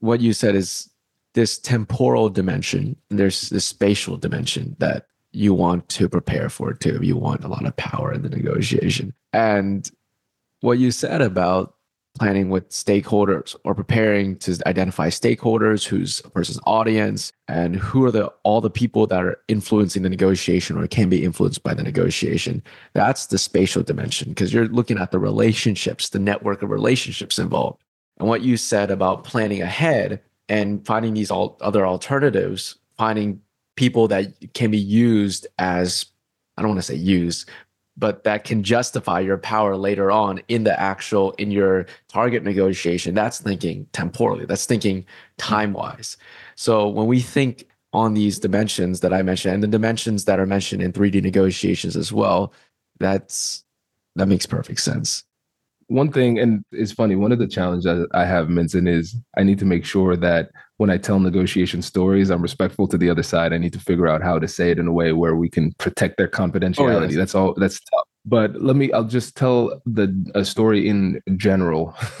[0.00, 0.90] what you said is
[1.34, 2.96] this temporal dimension.
[3.10, 6.98] There's this spatial dimension that you want to prepare for too.
[7.02, 9.12] You want a lot of power in the negotiation.
[9.32, 9.90] And
[10.60, 11.75] what you said about
[12.16, 18.10] planning with stakeholders or preparing to identify stakeholders who's a person's audience and who are
[18.10, 21.82] the all the people that are influencing the negotiation or can be influenced by the
[21.82, 22.62] negotiation.
[22.94, 27.82] That's the spatial dimension because you're looking at the relationships the network of relationships involved.
[28.18, 33.40] And what you said about planning ahead and finding these all other alternatives finding
[33.76, 36.06] people that can be used as
[36.56, 37.50] I don't want to say used,
[37.98, 43.14] but that can justify your power later on in the actual in your target negotiation.
[43.14, 44.44] That's thinking temporally.
[44.44, 45.04] That's thinking
[45.38, 46.16] time wise
[46.54, 50.46] so when we think on these dimensions that i mentioned and the dimensions that are
[50.46, 52.54] mentioned in 3d negotiations as well
[52.98, 53.64] that's
[54.16, 55.24] that makes perfect sense.
[55.88, 59.58] One thing, and it's funny, one of the challenges I have, mentioned is I need
[59.60, 63.52] to make sure that when I tell negotiation stories, I'm respectful to the other side.
[63.52, 65.72] I need to figure out how to say it in a way where we can
[65.78, 66.96] protect their confidentiality.
[66.96, 67.14] Oh, yes.
[67.14, 67.54] That's all.
[67.54, 68.06] That's tough.
[68.24, 68.92] But let me.
[68.92, 71.96] I'll just tell the a story in general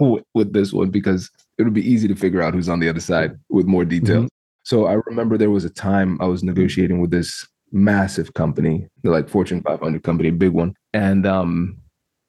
[0.00, 2.88] with, with, this one because it would be easy to figure out who's on the
[2.88, 4.26] other side with more details.
[4.26, 4.64] Mm-hmm.
[4.64, 9.28] So I remember there was a time I was negotiating with this massive company, like
[9.28, 11.78] Fortune 500 company, big one, and um,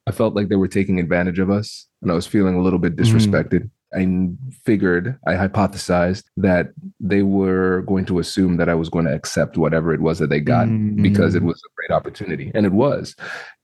[0.06, 2.78] I felt like they were taking advantage of us and I was feeling a little
[2.78, 3.16] bit mm-hmm.
[3.16, 3.62] disrespected.
[3.62, 3.70] Mm.
[3.94, 4.28] I
[4.64, 9.56] figured, I hypothesized that they were going to assume that I was going to accept
[9.56, 11.00] whatever it was that they got mm.
[11.00, 12.50] because it was a great opportunity.
[12.54, 13.14] And it was.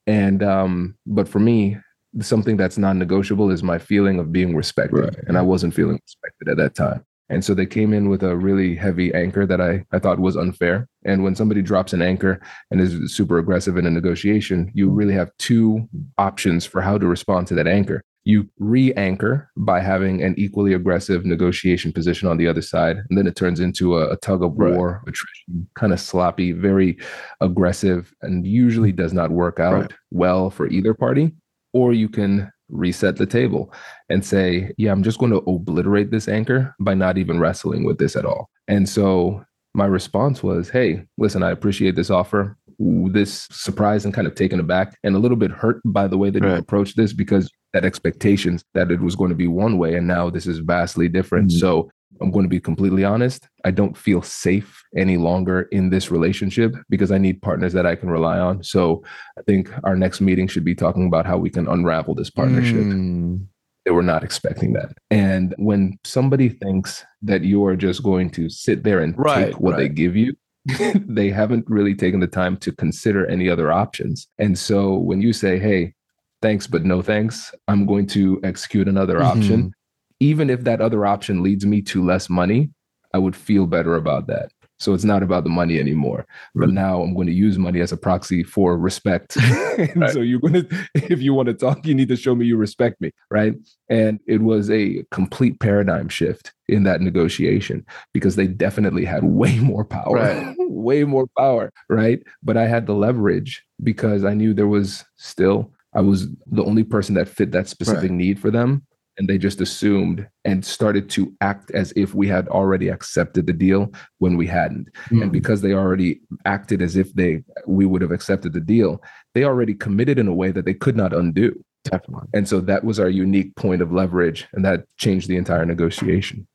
[0.07, 1.77] And, um, but for me,
[2.21, 5.17] something that's non negotiable is my feeling of being respected.
[5.17, 5.25] Right.
[5.27, 7.05] And I wasn't feeling respected at that time.
[7.29, 10.37] And so they came in with a really heavy anchor that I, I thought was
[10.37, 10.87] unfair.
[11.05, 15.15] And when somebody drops an anchor and is super aggressive in a negotiation, you really
[15.15, 18.03] have two options for how to respond to that anchor.
[18.25, 22.99] You re anchor by having an equally aggressive negotiation position on the other side.
[23.09, 25.09] And then it turns into a, a tug of war, right.
[25.09, 26.99] attrition, kind of sloppy, very
[27.41, 29.93] aggressive, and usually does not work out right.
[30.11, 31.33] well for either party.
[31.73, 33.73] Or you can reset the table
[34.09, 37.99] and say, yeah, I'm just going to obliterate this anchor by not even wrestling with
[37.99, 38.49] this at all.
[38.69, 42.57] And so my response was, hey, listen, I appreciate this offer.
[42.79, 46.31] This surprised and kind of taken aback and a little bit hurt by the way
[46.31, 46.53] that right.
[46.53, 50.07] you approached this because that expectations that it was going to be one way and
[50.07, 51.49] now this is vastly different.
[51.49, 51.59] Mm-hmm.
[51.59, 53.49] So I'm going to be completely honest.
[53.65, 57.97] I don't feel safe any longer in this relationship because I need partners that I
[57.97, 58.63] can rely on.
[58.63, 59.03] So
[59.39, 62.77] I think our next meeting should be talking about how we can unravel this partnership.
[62.77, 63.47] Mm.
[63.85, 64.93] They were not expecting that.
[65.11, 69.61] And when somebody thinks that you are just going to sit there and right, take
[69.61, 69.79] what right.
[69.79, 70.35] they give you,
[70.95, 74.29] they haven't really taken the time to consider any other options.
[74.39, 75.95] And so when you say, hey,
[76.41, 79.39] thanks, but no thanks, I'm going to execute another mm-hmm.
[79.39, 79.75] option
[80.23, 82.71] even if that other option leads me to less money,
[83.13, 84.53] I would feel better about that.
[84.83, 86.27] So it's not about the money anymore.
[86.57, 89.37] But now I'm going to use money as a proxy for respect.
[89.95, 90.11] right.
[90.11, 92.57] So you're going to, if you want to talk, you need to show me you
[92.57, 93.13] respect me.
[93.31, 93.55] Right.
[93.89, 99.61] And it was a complete paradigm shift in that negotiation because they definitely had way
[99.61, 100.57] more power, right.
[100.59, 101.73] way more power.
[101.89, 102.21] Right.
[102.43, 106.83] But I had the leverage because I knew there was still, I was the only
[106.83, 108.11] person that fit that specific right.
[108.11, 108.85] need for them
[109.19, 113.53] and they just assumed and started to act as if we had already accepted the
[113.53, 114.89] deal when we hadn't.
[115.11, 115.23] Mm.
[115.23, 119.03] and because they already acted as if they we would have accepted the deal
[119.35, 121.65] they already committed in a way that they could not undo.
[121.85, 122.29] Definitely.
[122.35, 126.47] And so that was our unique point of leverage and that changed the entire negotiation.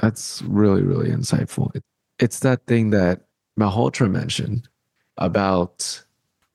[0.00, 1.70] That's really really insightful.
[2.18, 3.22] It's that thing that
[3.58, 4.68] malhotra mentioned
[5.18, 6.04] about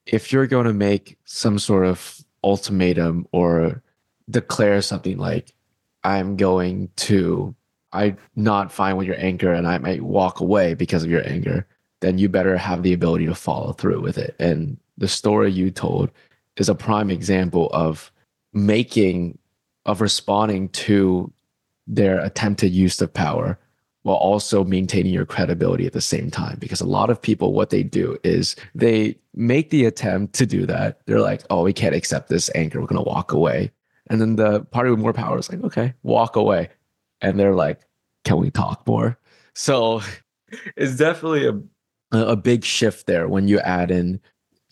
[0.05, 3.81] if you're going to make some sort of ultimatum or
[4.29, 5.53] declare something like,
[6.03, 7.55] I'm going to,
[7.91, 11.67] I'm not fine with your anger and I might walk away because of your anger,
[11.99, 14.35] then you better have the ability to follow through with it.
[14.39, 16.09] And the story you told
[16.57, 18.11] is a prime example of
[18.53, 19.37] making,
[19.85, 21.31] of responding to
[21.87, 23.59] their attempted use of power
[24.03, 26.57] while also maintaining your credibility at the same time.
[26.59, 30.65] Because a lot of people, what they do is they make the attempt to do
[30.65, 31.01] that.
[31.05, 32.81] They're like, oh, we can't accept this anger.
[32.81, 33.71] We're going to walk away.
[34.11, 36.67] And then the party with more power is like, okay, walk away.
[37.21, 37.79] And they're like,
[38.25, 39.17] can we talk more?
[39.53, 40.01] So
[40.75, 44.19] it's definitely a, a big shift there when you add in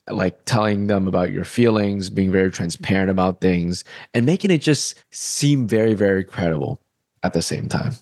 [0.09, 5.01] like telling them about your feelings, being very transparent about things, and making it just
[5.11, 6.81] seem very, very credible
[7.23, 7.93] at the same time.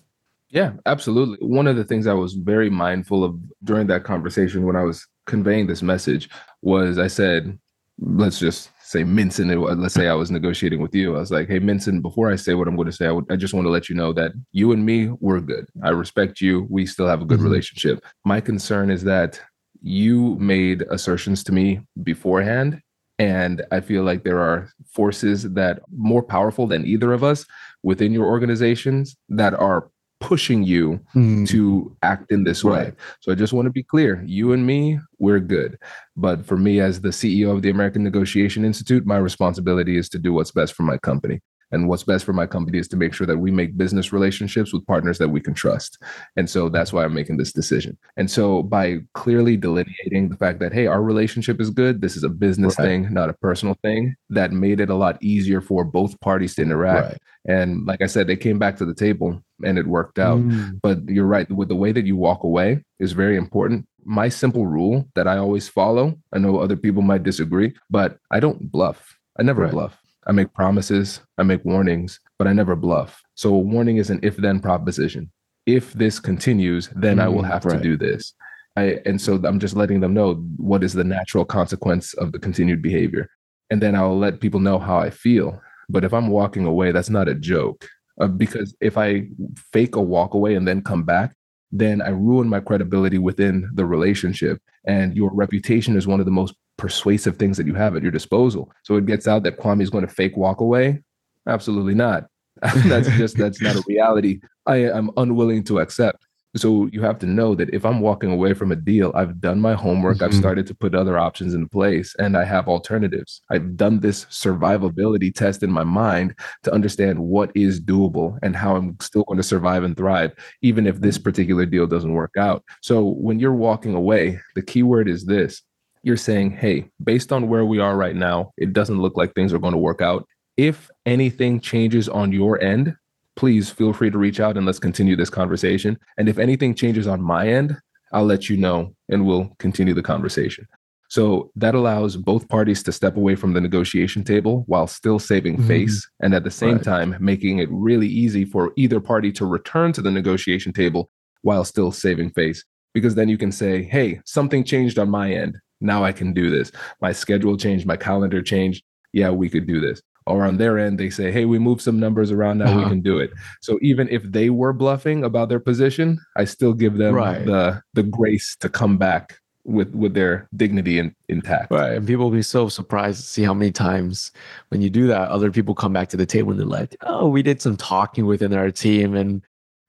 [0.50, 1.46] Yeah, absolutely.
[1.46, 5.06] One of the things I was very mindful of during that conversation when I was
[5.26, 6.28] conveying this message
[6.62, 7.56] was I said,
[8.00, 11.14] let's just say Minson, let's say I was negotiating with you.
[11.14, 13.30] I was like, hey, Minson, before I say what I'm going to say, I, would,
[13.30, 15.66] I just want to let you know that you and me, we're good.
[15.84, 16.66] I respect you.
[16.70, 17.48] We still have a good mm-hmm.
[17.48, 18.02] relationship.
[18.24, 19.40] My concern is that
[19.82, 22.80] you made assertions to me beforehand.
[23.18, 27.44] And I feel like there are forces that more powerful than either of us
[27.82, 29.90] within your organizations that are
[30.28, 31.48] pushing you mm.
[31.48, 32.88] to act in this right.
[32.88, 32.92] way.
[33.20, 35.78] So I just want to be clear you and me, we're good.
[36.18, 40.18] But for me, as the CEO of the American Negotiation Institute, my responsibility is to
[40.18, 41.40] do what's best for my company.
[41.70, 44.72] And what's best for my company is to make sure that we make business relationships
[44.72, 46.02] with partners that we can trust.
[46.36, 47.96] And so that's why I'm making this decision.
[48.18, 52.24] And so by clearly delineating the fact that, hey, our relationship is good, this is
[52.24, 52.84] a business right.
[52.84, 56.62] thing, not a personal thing, that made it a lot easier for both parties to
[56.62, 57.18] interact.
[57.46, 57.56] Right.
[57.60, 60.38] And like I said, they came back to the table and it worked out.
[60.38, 60.80] Mm.
[60.82, 63.86] But you're right, with the way that you walk away is very important.
[64.04, 68.40] My simple rule that I always follow, I know other people might disagree, but I
[68.40, 69.16] don't bluff.
[69.38, 69.70] I never right.
[69.70, 69.98] bluff.
[70.26, 73.22] I make promises, I make warnings, but I never bluff.
[73.34, 75.30] So a warning is an if then proposition.
[75.64, 77.76] If this continues, then mm, I will mm, have right.
[77.76, 78.34] to do this.
[78.76, 82.38] I, and so I'm just letting them know what is the natural consequence of the
[82.38, 83.28] continued behavior.
[83.70, 85.60] And then I'll let people know how I feel.
[85.88, 87.88] But if I'm walking away, that's not a joke.
[88.20, 89.28] Uh, because if I
[89.72, 91.34] fake a walk away and then come back,
[91.70, 94.60] then I ruin my credibility within the relationship.
[94.86, 98.12] And your reputation is one of the most persuasive things that you have at your
[98.12, 98.72] disposal.
[98.84, 101.02] So it gets out that Kwame is going to fake walk away.
[101.46, 102.26] Absolutely not.
[102.86, 106.26] that's just that's not a reality I am unwilling to accept.
[106.60, 109.60] So you have to know that if I'm walking away from a deal, I've done
[109.60, 110.24] my homework, mm-hmm.
[110.24, 113.42] I've started to put other options in place, and I have alternatives.
[113.50, 118.76] I've done this survivability test in my mind to understand what is doable and how
[118.76, 122.64] I'm still going to survive and thrive, even if this particular deal doesn't work out.
[122.82, 125.62] So when you're walking away, the key word is this
[126.02, 129.52] you're saying, hey, based on where we are right now, it doesn't look like things
[129.52, 130.26] are going to work out.
[130.56, 132.96] If anything changes on your end,
[133.38, 135.96] please feel free to reach out and let's continue this conversation.
[136.16, 137.76] And if anything changes on my end,
[138.12, 140.66] I'll let you know and we'll continue the conversation.
[141.08, 145.56] So that allows both parties to step away from the negotiation table while still saving
[145.56, 145.68] mm-hmm.
[145.68, 146.82] face and at the same right.
[146.82, 151.08] time making it really easy for either party to return to the negotiation table
[151.42, 152.64] while still saving face.
[152.92, 155.56] Because then you can say, hey, something changed on my end.
[155.80, 156.72] Now I can do this.
[157.00, 158.82] My schedule changed, my calendar changed.
[159.12, 160.02] Yeah, we could do this.
[160.28, 162.58] Or on their end, they say, hey, we moved some numbers around.
[162.58, 162.78] Now uh-huh.
[162.78, 163.30] we can do it.
[163.60, 167.44] So even if they were bluffing about their position, I still give them right.
[167.44, 171.70] the the grace to come back with with their dignity in, intact.
[171.70, 171.92] Right.
[171.92, 174.32] And people will be so surprised to see how many times
[174.70, 177.28] when you do that, other people come back to the table and they're like, oh,
[177.28, 179.42] we did some talking within our team and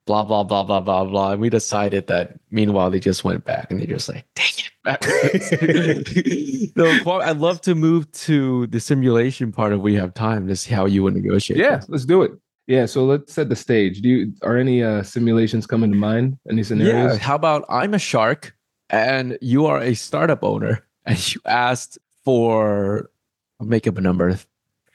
[0.10, 1.32] blah blah blah blah blah blah.
[1.34, 4.48] And we decided that meanwhile they just went back and they just like, dang
[4.88, 6.76] it.
[6.76, 10.74] no, I'd love to move to the simulation part if we have time to see
[10.74, 11.60] how you would negotiate.
[11.60, 12.32] Yeah, let's do it.
[12.66, 14.02] Yeah, so let's set the stage.
[14.02, 16.40] Do you are any uh, simulations coming to mind?
[16.50, 17.14] Any scenarios?
[17.14, 17.20] Yeah.
[17.20, 18.56] How about I'm a shark
[18.90, 23.12] and you are a startup owner and you asked for
[23.60, 24.40] I'll make up a number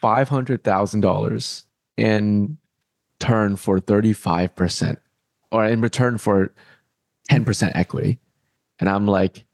[0.01, 2.59] five hundred thousand dollars in
[3.21, 4.99] turn for thirty five percent,
[5.55, 6.53] or in return for
[7.29, 8.19] ten percent equity,
[8.79, 9.45] and I'm like,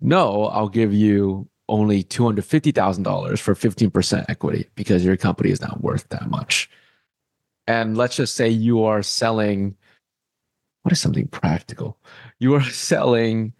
[0.00, 5.04] no, I'll give you only two hundred fifty thousand dollars for fifteen percent equity because
[5.04, 6.68] your company is not worth that much.
[7.66, 9.76] And let's just say you are selling.
[10.82, 11.98] What is something practical?
[12.38, 13.54] You are selling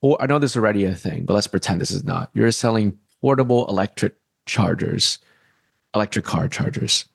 [0.00, 2.30] or I know this is already a thing, but let's pretend this is not.
[2.34, 4.14] You're selling portable electric
[4.46, 5.18] chargers,
[5.94, 7.06] electric car chargers.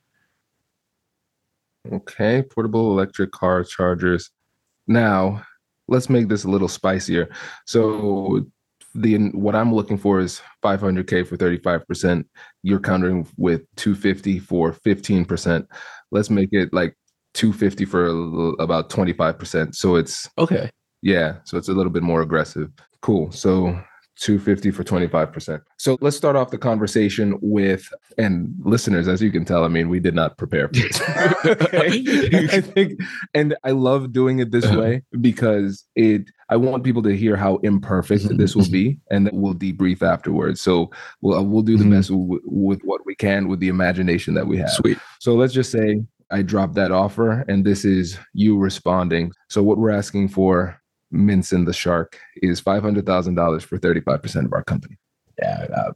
[1.92, 4.30] Okay, portable electric car chargers.
[4.88, 5.44] Now,
[5.88, 7.30] let's make this a little spicier.
[7.66, 8.46] So
[8.96, 12.26] the what I'm looking for is 500k for 35%.
[12.62, 15.66] You're countering with 250 for 15%.
[16.12, 16.96] Let's make it like
[17.34, 18.06] 250 for
[18.60, 19.76] about 25%.
[19.76, 20.70] So it's okay.
[21.02, 22.72] Yeah, so it's a little bit more aggressive.
[23.02, 23.32] Cool.
[23.32, 23.78] So
[24.20, 25.62] 250 for 25%.
[25.78, 29.90] So let's start off the conversation with and listeners as you can tell I mean
[29.90, 31.02] we did not prepare for this.
[32.54, 33.00] I think
[33.34, 37.58] and I love doing it this way because it I want people to hear how
[37.58, 38.38] imperfect mm-hmm.
[38.38, 40.62] this will be and that we'll debrief afterwards.
[40.62, 40.92] So
[41.22, 41.94] we'll we'll do the mm-hmm.
[41.94, 44.70] best w- with what we can with the imagination that we have.
[44.70, 45.00] Sweet.
[45.20, 49.32] So let's just say I dropped that offer and this is you responding.
[49.50, 50.80] So what we're asking for
[51.14, 54.98] Minson the Shark is $500,000 for 35% of our company.
[55.40, 55.92] Yeah, uh,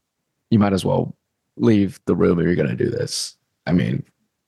[0.49, 1.15] you might as well
[1.57, 3.36] leave the room if you're going to do this.
[3.65, 4.03] I mean,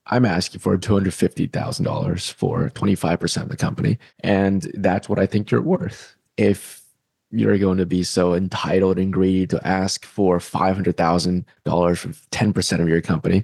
[0.08, 4.00] I'm asking for $250,000 for 25% of the company.
[4.22, 6.16] And that's what I think you're worth.
[6.38, 6.82] If
[7.32, 12.90] you're going to be so entitled and greedy to ask for $500,000 for 10% of
[12.90, 13.44] your company,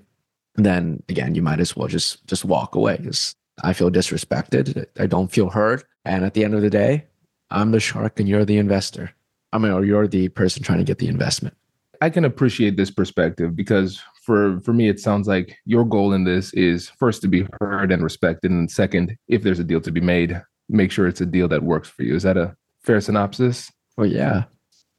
[0.55, 4.85] then again, you might as well just just walk away because I feel disrespected.
[4.97, 5.83] I don't feel heard.
[6.05, 7.05] And at the end of the day,
[7.51, 9.11] I'm the shark and you're the investor.
[9.53, 11.55] I mean, or you're the person trying to get the investment.
[12.01, 16.23] I can appreciate this perspective because for for me it sounds like your goal in
[16.23, 19.91] this is first to be heard and respected and second if there's a deal to
[19.91, 22.15] be made make sure it's a deal that works for you.
[22.15, 23.71] Is that a fair synopsis?
[23.97, 24.45] Well yeah.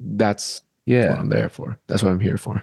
[0.00, 1.10] That's yeah.
[1.10, 1.78] what i'm there for.
[1.86, 2.62] That's what i'm here for.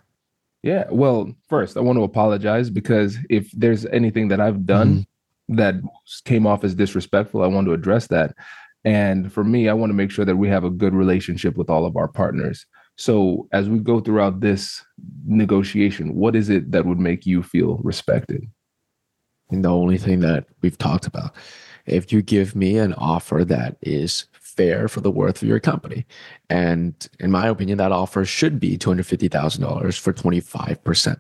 [0.63, 0.85] Yeah.
[0.89, 5.05] Well first i want to apologize because if there's anything that i've done
[5.49, 5.55] mm-hmm.
[5.55, 5.75] that
[6.25, 8.35] came off as disrespectful i want to address that
[8.85, 11.69] and for me, I want to make sure that we have a good relationship with
[11.69, 12.65] all of our partners.
[12.95, 14.83] So as we go throughout this
[15.25, 18.45] negotiation, what is it that would make you feel respected?
[19.49, 21.33] And the only thing that we've talked about,
[21.85, 24.25] if you give me an offer that is
[24.55, 26.05] fair for the worth of your company.
[26.49, 31.19] And in my opinion, that offer should be $250,000 for 25%.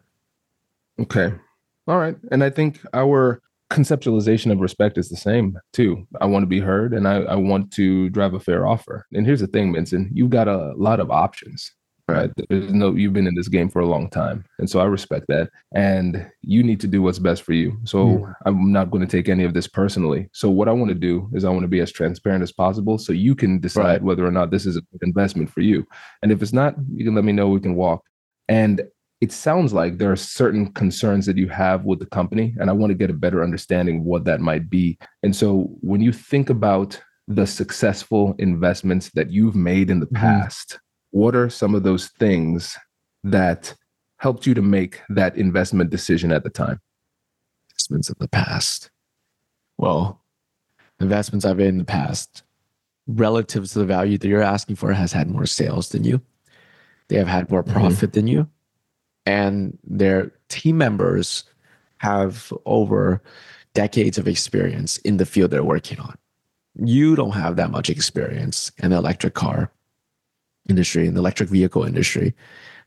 [0.99, 1.33] Okay.
[1.87, 2.15] All right.
[2.31, 3.41] And I think our
[3.73, 6.07] conceptualization of respect is the same too.
[6.21, 9.05] I want to be heard and I, I want to drive a fair offer.
[9.13, 11.71] And here's the thing, Minson, you've got a lot of options.
[12.09, 12.29] Right.
[12.49, 14.43] There's no you've been in this game for a long time.
[14.59, 15.49] And so I respect that.
[15.73, 17.77] And you need to do what's best for you.
[17.85, 18.35] So mm.
[18.45, 20.27] I'm not going to take any of this personally.
[20.33, 22.97] So what I want to do is I want to be as transparent as possible
[22.97, 24.03] so you can decide right.
[24.03, 25.87] whether or not this is an investment for you.
[26.21, 28.03] And if it's not, you can let me know we can walk.
[28.49, 28.81] And
[29.23, 32.73] it sounds like there are certain concerns that you have with the company and i
[32.73, 36.11] want to get a better understanding of what that might be and so when you
[36.11, 40.17] think about the successful investments that you've made in the mm-hmm.
[40.17, 40.77] past
[41.11, 42.77] what are some of those things
[43.23, 43.73] that
[44.17, 46.81] helped you to make that investment decision at the time
[47.69, 48.91] investments in the past
[49.77, 50.21] well
[50.99, 52.43] investments i've made in the past
[53.07, 56.21] relative to the value that you're asking for has had more sales than you
[57.07, 57.79] they have had more mm-hmm.
[57.79, 58.19] profit mm-hmm.
[58.19, 58.49] than you
[59.25, 61.43] and their team members
[61.97, 63.21] have over
[63.73, 66.17] decades of experience in the field they're working on.
[66.75, 69.71] You don't have that much experience in the electric car
[70.69, 72.33] industry, in the electric vehicle industry.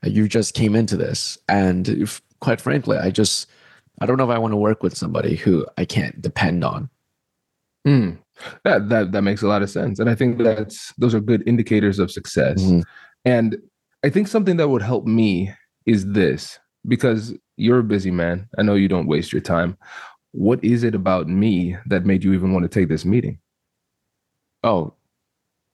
[0.03, 1.37] You just came into this.
[1.47, 3.49] And if, quite frankly, I just,
[3.99, 6.89] I don't know if I want to work with somebody who I can't depend on.
[7.87, 8.17] Mm,
[8.63, 9.99] that, that, that makes a lot of sense.
[9.99, 12.61] And I think that's, those are good indicators of success.
[12.61, 12.81] Mm-hmm.
[13.25, 13.57] And
[14.03, 15.51] I think something that would help me
[15.87, 18.47] is this because you're a busy man.
[18.59, 19.75] I know you don't waste your time.
[20.33, 23.39] What is it about me that made you even want to take this meeting?
[24.63, 24.93] Oh,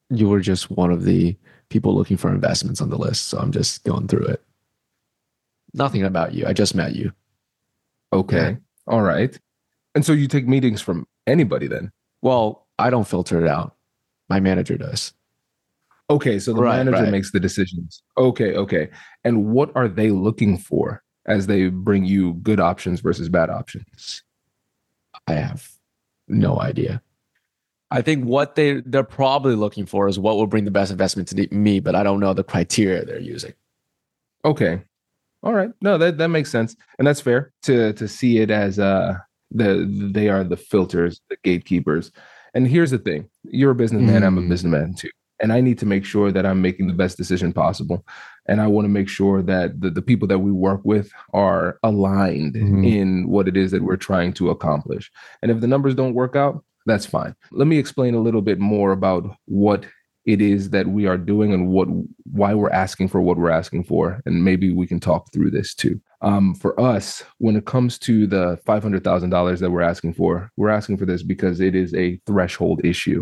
[0.09, 1.35] you were just one of the
[1.69, 3.27] people looking for investments on the list.
[3.27, 4.41] So I'm just going through it.
[5.73, 6.45] Nothing about you.
[6.45, 7.11] I just met you.
[8.13, 8.51] Okay.
[8.51, 8.55] Yeah.
[8.87, 9.37] All right.
[9.95, 11.91] And so you take meetings from anybody then?
[12.21, 13.75] Well, I don't filter it out.
[14.29, 15.13] My manager does.
[16.09, 17.11] Okay, so the right, manager right.
[17.11, 18.03] makes the decisions.
[18.17, 18.89] Okay, okay.
[19.23, 24.23] And what are they looking for as they bring you good options versus bad options?
[25.27, 25.69] I have
[26.27, 27.01] no idea.
[27.89, 31.27] I think what they they're probably looking for is what will bring the best investment
[31.29, 33.53] to me, but I don't know the criteria they're using.
[34.43, 34.81] Okay.
[35.43, 35.69] All right.
[35.81, 36.75] No, that that makes sense.
[36.97, 39.17] And that's fair to to see it as uh
[39.51, 42.11] the they are the filters, the gatekeepers.
[42.55, 43.29] And here's the thing.
[43.43, 44.25] You're a businessman, mm.
[44.25, 44.49] I'm a mm.
[44.49, 45.09] businessman too.
[45.43, 48.05] And I need to make sure that I'm making the best decision possible.
[48.47, 51.77] And I want to make sure that the, the people that we work with are
[51.83, 52.87] aligned mm.
[52.87, 55.11] in what it is that we're trying to accomplish.
[55.41, 57.35] And if the numbers don't work out, that's fine.
[57.51, 59.85] Let me explain a little bit more about what
[60.25, 61.87] it is that we are doing and what
[62.31, 65.73] why we're asking for what we're asking for and maybe we can talk through this
[65.75, 70.69] too um, for us when it comes to the $500000 that we're asking for we're
[70.69, 73.21] asking for this because it is a threshold issue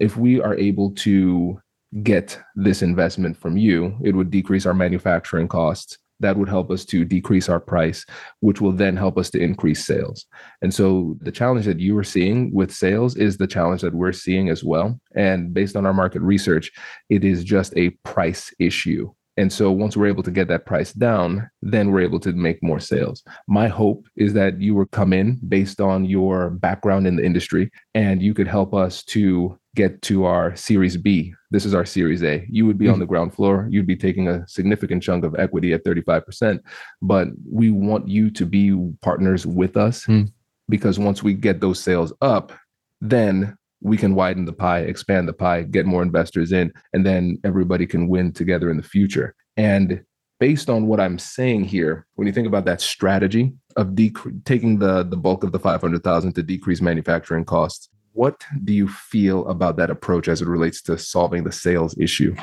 [0.00, 1.60] if we are able to
[2.02, 6.84] get this investment from you it would decrease our manufacturing costs that would help us
[6.86, 8.04] to decrease our price,
[8.40, 10.26] which will then help us to increase sales.
[10.62, 14.12] And so the challenge that you are seeing with sales is the challenge that we're
[14.12, 15.00] seeing as well.
[15.14, 16.70] And based on our market research,
[17.08, 19.12] it is just a price issue.
[19.36, 22.60] And so once we're able to get that price down, then we're able to make
[22.60, 23.22] more sales.
[23.46, 27.70] My hope is that you will come in based on your background in the industry
[27.94, 31.32] and you could help us to get to our Series B.
[31.52, 32.44] This is our Series A.
[32.50, 32.94] You would be mm-hmm.
[32.94, 33.68] on the ground floor.
[33.70, 36.58] You'd be taking a significant chunk of equity at 35%.
[37.00, 40.30] But we want you to be partners with us mm-hmm.
[40.68, 42.52] because once we get those sales up,
[43.00, 47.38] then we can widen the pie, expand the pie, get more investors in, and then
[47.44, 49.36] everybody can win together in the future.
[49.56, 50.02] And
[50.40, 54.80] based on what I'm saying here, when you think about that strategy of dec- taking
[54.80, 57.88] the the bulk of the 500,000 to decrease manufacturing costs,
[58.18, 62.34] what do you feel about that approach as it relates to solving the sales issue?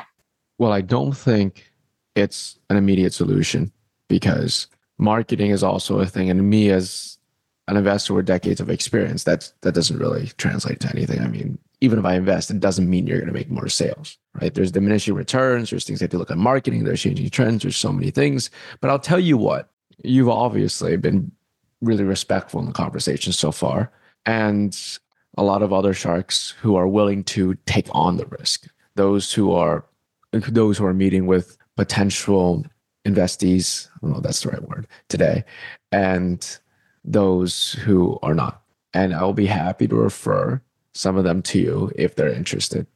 [0.58, 1.70] Well, I don't think
[2.14, 3.70] it's an immediate solution
[4.08, 6.30] because marketing is also a thing.
[6.30, 7.18] And me as
[7.68, 11.20] an investor with decades of experience, that that doesn't really translate to anything.
[11.20, 14.16] I mean, even if I invest, it doesn't mean you're going to make more sales,
[14.40, 14.54] right?
[14.54, 15.68] There's diminishing returns.
[15.68, 16.84] There's things that to look at marketing.
[16.84, 17.64] There's changing trends.
[17.64, 18.48] There's so many things.
[18.80, 19.68] But I'll tell you what,
[20.02, 21.32] you've obviously been
[21.82, 23.92] really respectful in the conversation so far.
[24.24, 24.74] And
[25.36, 28.66] a lot of other sharks who are willing to take on the risk.
[28.94, 29.84] Those who are
[30.32, 32.66] those who are meeting with potential
[33.06, 35.44] investees, I don't know if that's the right word today,
[35.92, 36.58] and
[37.04, 38.62] those who are not.
[38.92, 40.60] And I'll be happy to refer
[40.94, 42.86] some of them to you if they're interested.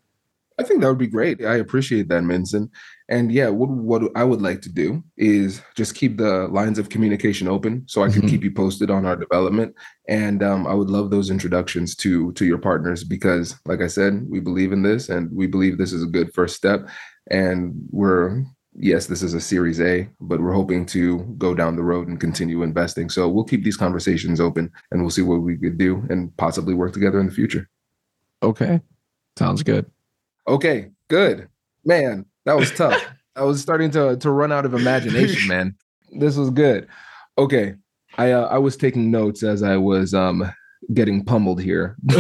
[0.59, 1.45] I think that would be great.
[1.45, 2.71] I appreciate that, Minson.
[3.11, 6.89] And yeah, what what I would like to do is just keep the lines of
[6.89, 8.29] communication open so I can mm-hmm.
[8.29, 9.75] keep you posted on our development.
[10.09, 14.25] And um, I would love those introductions to to your partners because, like I said,
[14.31, 16.89] we believe in this and we believe this is a good first step.
[17.33, 18.45] And we're
[18.77, 22.21] yes, this is a Series A, but we're hoping to go down the road and
[22.21, 23.11] continue investing.
[23.11, 26.75] So we'll keep these conversations open and we'll see what we could do and possibly
[26.75, 27.69] work together in the future.
[28.41, 28.81] Okay,
[29.37, 29.91] sounds good.
[30.47, 31.49] Okay, good.
[31.85, 33.03] Man, that was tough.
[33.37, 35.75] I was starting to to run out of imagination, man.
[36.13, 36.89] This was good.
[37.39, 37.75] Okay.
[38.19, 40.51] I uh, I was taking notes as I was um
[40.93, 41.97] getting pummeled here.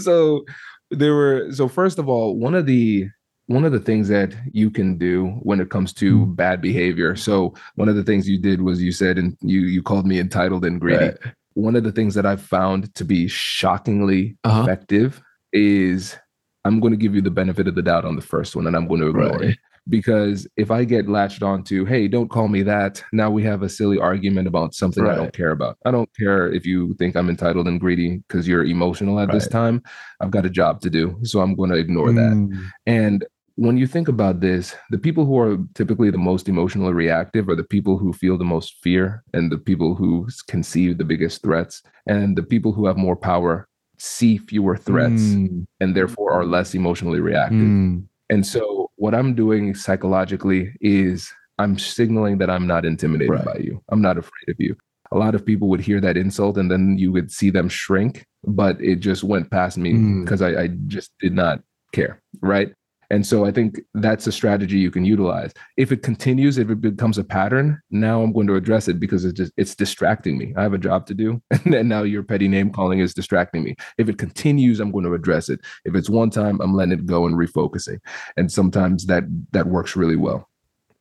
[0.00, 0.44] so
[0.90, 3.08] there were so first of all, one of the
[3.46, 6.32] one of the things that you can do when it comes to hmm.
[6.34, 7.16] bad behavior.
[7.16, 10.18] So one of the things you did was you said and you you called me
[10.18, 11.06] entitled and greedy.
[11.06, 11.16] Right.
[11.54, 14.62] One of the things that I've found to be shockingly uh-huh.
[14.62, 15.20] effective
[15.52, 16.16] is
[16.64, 18.76] I'm going to give you the benefit of the doubt on the first one and
[18.76, 19.50] I'm going to ignore right.
[19.50, 19.58] it.
[19.88, 23.68] Because if I get latched onto, hey, don't call me that, now we have a
[23.68, 25.14] silly argument about something right.
[25.14, 25.78] I don't care about.
[25.84, 29.34] I don't care if you think I'm entitled and greedy because you're emotional at right.
[29.34, 29.82] this time.
[30.20, 31.18] I've got a job to do.
[31.22, 32.16] So I'm going to ignore mm.
[32.16, 32.70] that.
[32.86, 33.24] And
[33.56, 37.56] when you think about this, the people who are typically the most emotionally reactive are
[37.56, 41.82] the people who feel the most fear and the people who conceive the biggest threats.
[42.06, 43.68] And the people who have more power
[44.00, 45.66] see fewer threats mm.
[45.80, 47.58] and therefore are less emotionally reactive.
[47.58, 48.04] Mm.
[48.28, 53.44] And so, what I'm doing psychologically is I'm signaling that I'm not intimidated right.
[53.44, 53.82] by you.
[53.90, 54.76] I'm not afraid of you.
[55.12, 58.24] A lot of people would hear that insult and then you would see them shrink,
[58.44, 59.92] but it just went past me
[60.22, 60.56] because mm.
[60.56, 61.60] I, I just did not
[61.92, 62.22] care.
[62.40, 62.72] Right.
[63.10, 65.52] And so I think that's a strategy you can utilize.
[65.76, 69.24] If it continues, if it becomes a pattern, now I'm going to address it because
[69.24, 70.54] it's just it's distracting me.
[70.56, 71.42] I have a job to do.
[71.64, 73.76] And then now your petty name calling is distracting me.
[73.98, 75.60] If it continues, I'm going to address it.
[75.84, 77.98] If it's one time, I'm letting it go and refocusing.
[78.36, 80.48] And sometimes that that works really well.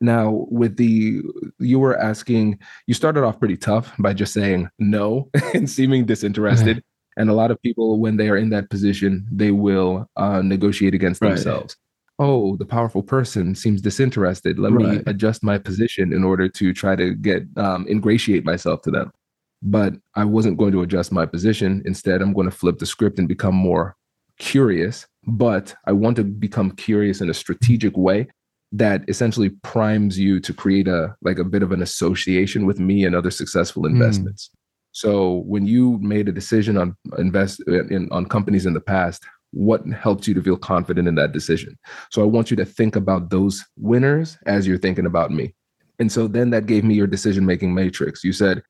[0.01, 1.21] Now, with the,
[1.59, 6.83] you were asking, you started off pretty tough by just saying no and seeming disinterested.
[7.17, 10.93] And a lot of people, when they are in that position, they will uh, negotiate
[10.93, 11.35] against right.
[11.35, 11.75] themselves
[12.19, 14.59] oh, the powerful person seems disinterested.
[14.59, 14.97] Let right.
[14.97, 19.11] me adjust my position in order to try to get um, ingratiate myself to them.
[19.61, 21.81] but I wasn't going to adjust my position.
[21.85, 23.95] Instead, I'm going to flip the script and become more
[24.37, 28.27] curious, but I want to become curious in a strategic way
[28.71, 33.03] that essentially primes you to create a like a bit of an association with me
[33.05, 33.93] and other successful Hmm.
[33.95, 34.49] investments.
[34.91, 39.85] So when you made a decision on invest in on companies in the past, what
[39.87, 41.77] helped you to feel confident in that decision?
[42.11, 45.53] So I want you to think about those winners as you're thinking about me.
[45.99, 48.23] And so then that gave me your decision making matrix.
[48.23, 48.63] You said,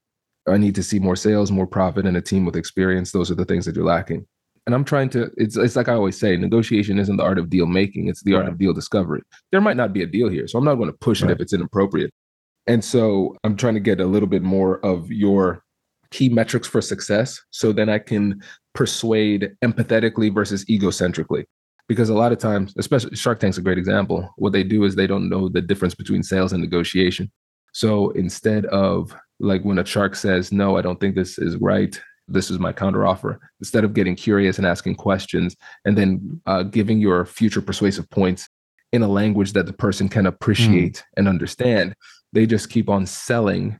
[0.47, 3.11] I need to see more sales, more profit, and a team with experience.
[3.11, 4.25] Those are the things that you're lacking.
[4.65, 7.49] And I'm trying to, it's, it's like I always say, negotiation isn't the art of
[7.49, 9.21] deal making, it's the art of deal discovery.
[9.51, 10.47] There might not be a deal here.
[10.47, 12.11] So I'm not going to push it if it's inappropriate.
[12.67, 15.63] And so I'm trying to get a little bit more of your
[16.11, 18.41] key metrics for success so then I can
[18.79, 21.43] persuade empathetically versus egocentrically.
[21.89, 24.95] Because a lot of times, especially Shark Tank's a great example, what they do is
[24.95, 27.29] they don't know the difference between sales and negotiation.
[27.73, 31.99] So instead of like when a shark says, No, I don't think this is right,
[32.29, 36.99] this is my counteroffer, instead of getting curious and asking questions and then uh, giving
[36.99, 38.47] your future persuasive points
[38.93, 41.93] in a language that the person can appreciate and understand,
[42.31, 43.77] they just keep on selling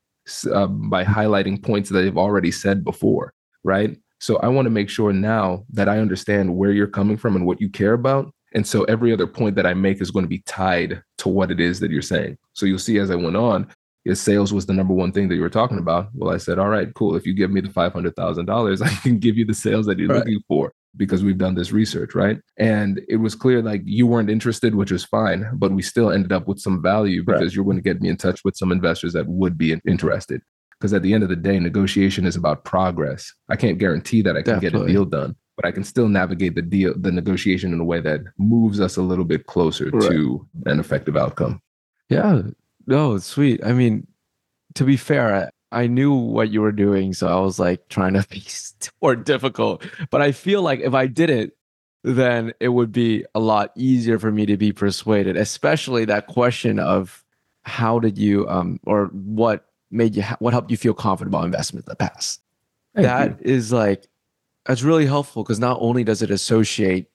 [0.54, 3.32] uh, by highlighting points that they've already said before,
[3.64, 3.96] right?
[4.20, 7.46] So I want to make sure now that I understand where you're coming from and
[7.46, 8.32] what you care about.
[8.54, 11.52] And so every other point that I make is going to be tied to what
[11.52, 12.38] it is that you're saying.
[12.54, 13.68] So you'll see as I went on,
[14.06, 16.08] is sales was the number one thing that you were talking about.
[16.16, 17.16] Well, I said, all right, cool.
[17.16, 19.86] If you give me the five hundred thousand dollars, I can give you the sales
[19.86, 20.20] that you're Right.
[20.20, 22.40] looking for because we've done this research, right?
[22.58, 26.32] And it was clear like you weren't interested, which was fine, but we still ended
[26.32, 27.38] up with some value Right.
[27.40, 30.42] because you're going to get me in touch with some investors that would be interested.
[30.80, 33.34] Because at the end of the day, negotiation is about progress.
[33.50, 36.56] I can't guarantee that I can get a deal done, but I can still navigate
[36.56, 40.10] the deal, the negotiation in a way that moves us a little bit closer Right.
[40.10, 41.62] to an effective outcome.
[42.10, 42.44] Yeah.
[42.88, 43.62] No, it's sweet.
[43.64, 44.08] I mean,
[44.76, 48.14] to be fair, I, I knew what you were doing, so I was like trying
[48.14, 48.42] to be
[49.02, 49.86] more difficult.
[50.10, 51.58] But I feel like if I did it,
[52.06, 56.80] then it would be a lot easier for me to be persuaded, especially that question
[56.80, 57.26] of
[57.64, 61.86] how did you um or what made you what helped you feel confident about investment
[61.86, 62.42] in the past.
[62.96, 64.08] Thank That is like
[64.66, 67.10] that's really helpful because not only does it associate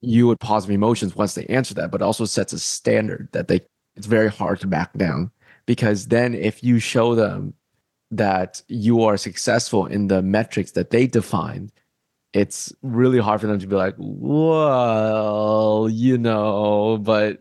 [0.00, 3.60] you with positive emotions once they answer that, but also sets a standard that they
[3.96, 5.30] it's very hard to back down
[5.66, 7.54] because then if you show them
[8.10, 11.72] that you are successful in the metrics that they defined,
[12.32, 17.40] it's really hard for them to be like, well, you know, but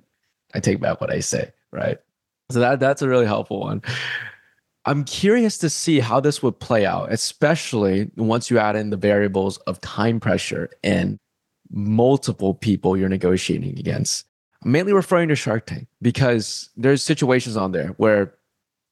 [0.53, 1.97] I take back what I say, right?
[2.51, 3.81] So that that's a really helpful one.
[4.85, 8.97] I'm curious to see how this would play out, especially once you add in the
[8.97, 11.17] variables of time pressure and
[11.71, 14.25] multiple people you're negotiating against.
[14.63, 18.35] I'm mainly referring to Shark Tank because there's situations on there where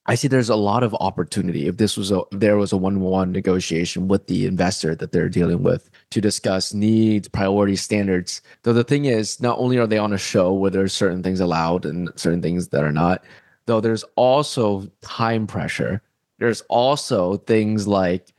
[0.08, 2.78] I see there's a lot of opportunity if this was a if there was a
[2.78, 8.42] one-on-one negotiation with the investor that they're dealing with to discuss needs, priorities, standards.
[8.64, 11.40] Though the thing is, not only are they on a show where there's certain things
[11.40, 13.24] allowed and certain things that are not,
[13.66, 16.02] though there's also time pressure.
[16.40, 18.34] There's also things like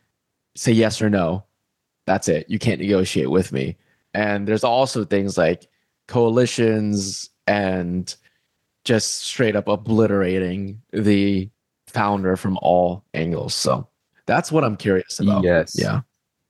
[0.55, 1.45] say yes or no.
[2.07, 2.49] That's it.
[2.49, 3.77] You can't negotiate with me.
[4.15, 5.69] And there's also things like
[6.09, 8.15] coalitions and
[8.85, 11.49] just straight up obliterating the
[11.87, 13.55] founder from all angles.
[13.55, 13.89] So
[14.27, 15.45] that's what I'm curious about.
[15.45, 15.75] Yes.
[15.79, 16.01] Yeah.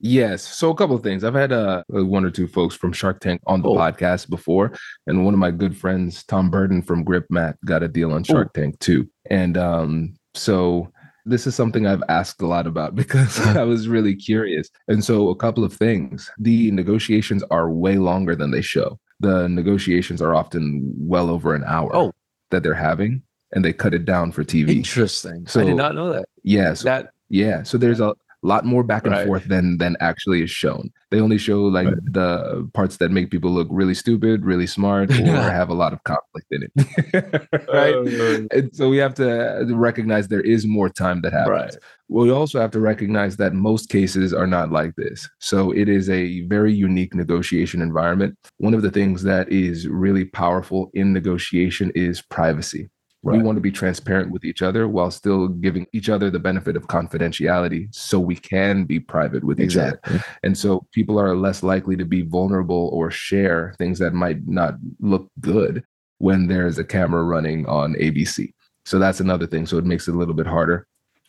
[0.05, 0.43] Yes.
[0.43, 1.23] So a couple of things.
[1.23, 3.77] I've had uh, one or two folks from Shark Tank on the Oh.
[3.77, 4.73] podcast before,
[5.07, 8.53] and one of my good friends, Tom Burden from Grypmat, got a deal on Shark
[8.53, 9.09] Tank too.
[9.31, 10.91] And um, so
[11.25, 14.69] this is something I've asked a lot about because I was really curious.
[14.89, 16.29] And so a couple of things.
[16.37, 18.99] The negotiations are way longer than they show.
[19.21, 22.13] The negotiations are often well over an hour Oh.
[22.51, 23.23] that they're having,
[23.53, 24.79] and they cut it down for TV.
[24.79, 25.47] Interesting.
[25.47, 26.25] So I did not know that.
[26.43, 26.75] Yeah.
[26.75, 29.27] So That yeah, so there's a lot more back and Right.
[29.27, 30.91] forth than than actually is shown.
[31.11, 32.13] They only show like Right.
[32.13, 35.25] the parts that make people look really stupid, really smart, or
[35.61, 36.73] have a lot of conflict in it.
[37.73, 37.95] right?
[37.95, 41.51] Uh, And so we have to recognize there is more time that happens.
[41.75, 41.77] right.
[42.09, 45.29] We also have to recognize that most cases are not like this.
[45.39, 48.37] So it is a very unique negotiation environment.
[48.59, 52.91] One of the things that is really powerful in negotiation is privacy.
[53.25, 56.77] We want to be transparent with each other while still giving each other the benefit
[56.77, 60.01] of confidentiality so we can be private with each other.
[60.43, 64.75] And so people are less likely to be vulnerable or share things that might not
[64.99, 65.85] look good
[66.19, 68.53] when there's a camera running on ABC.
[68.85, 69.67] So that's another thing.
[69.67, 70.89] So it makes it a little bit harder.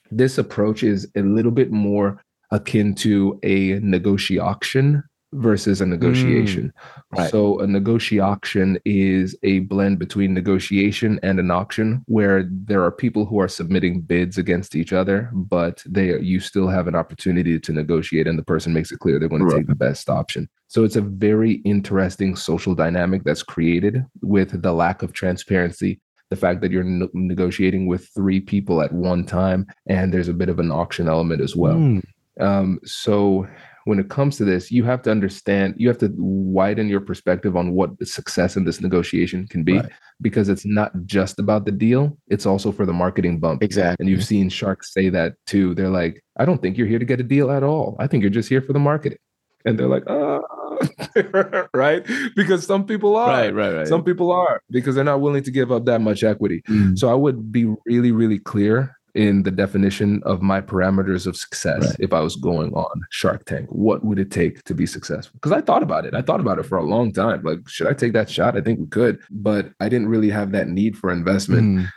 [0.10, 2.20] This approach is a little bit more
[2.50, 5.04] akin to a negotiauction
[5.34, 6.72] versus a negotiation.
[7.14, 7.32] Mm, right.
[7.32, 13.26] So a negotiauction is a blend between negotiation and an auction where there are people
[13.26, 17.72] who are submitting bids against each other, but they you still have an opportunity to
[17.74, 19.58] negotiate and the person makes it clear they're going to Right.
[19.58, 20.50] take the best option.
[20.68, 26.36] So it's a very interesting social dynamic that's created with the lack of transparency the
[26.38, 30.50] fact that you're ne- negotiating with three people at one time and there's a bit
[30.50, 32.02] of an auction element as well Mm,
[32.40, 33.46] um, so
[33.86, 37.56] when it comes to this, you have to understand, you have to widen your perspective
[37.58, 39.90] on what the success in this negotiation can be, Right.
[40.22, 43.62] because it's not just about the deal; it's also for the marketing bump.
[43.64, 43.98] exactly.
[44.04, 45.74] And you've seen sharks say that too.
[45.76, 47.96] They're like, "I don't think you're here to get a deal at all.
[48.00, 49.20] I think you're just here for the marketing."
[49.66, 50.42] And they're like, "Ah,"
[51.74, 52.06] right?
[52.36, 53.28] Because some people are.
[53.28, 53.88] right, right, right.
[53.88, 56.62] Some people are because they're not willing to give up that much equity.
[56.70, 61.36] Mm, So I would be really, really clear in the definition of my parameters of
[61.36, 61.96] success Right.
[62.00, 63.70] if I was going on Shark Tank.
[63.70, 65.34] What would it take to be successful?
[65.36, 66.16] Because I thought about it.
[66.16, 67.44] I thought about it for a long time.
[67.44, 68.58] Like, should I take that shot?
[68.58, 71.80] I think we could, but I didn't really have that need for investment.
[71.80, 71.88] mm,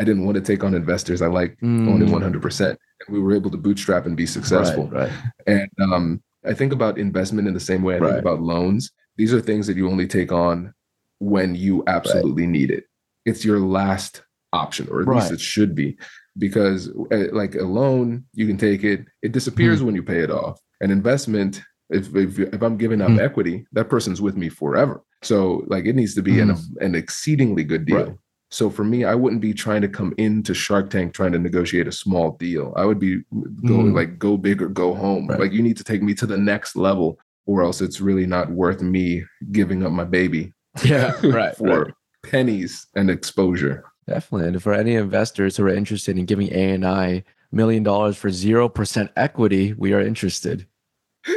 [0.00, 1.20] I didn't want to take on investors.
[1.20, 1.88] I like mm.
[1.88, 2.68] owning 100%.
[2.70, 4.88] And we were able to bootstrap and be successful.
[4.88, 5.32] Right, right.
[5.46, 8.90] And um, I think about investment in the same way I think about loans.
[9.16, 10.74] These are things that you only take on
[11.18, 12.84] when you absolutely need it.
[13.24, 15.96] It's your last option, or at least it should be,
[16.38, 19.86] because uh, like a loan, you can take it, it disappears Hmm.
[19.86, 20.60] when you pay it off.
[20.80, 23.20] An investment, if if, if I'm giving up Hmm.
[23.20, 25.02] equity, that person's with me forever.
[25.22, 27.96] So like it needs to be an an exceedingly good deal.
[28.06, 28.16] Right.
[28.50, 31.88] So for me, I wouldn't be trying to come into Shark Tank trying to negotiate
[31.88, 32.74] a small deal.
[32.76, 33.22] I would be
[33.64, 33.94] going Mm.
[33.94, 35.26] like go big or go home.
[35.28, 35.40] Right.
[35.40, 38.50] Like you need to take me to the next level, or else it's really not
[38.50, 40.52] worth me giving up my baby
[40.84, 41.94] Yeah, right, for right.
[42.24, 43.84] pennies and exposure.
[44.06, 44.48] Definitely.
[44.48, 49.10] And for any investors who are interested in giving ANI million dollars for zero percent
[49.16, 50.66] equity, we are interested.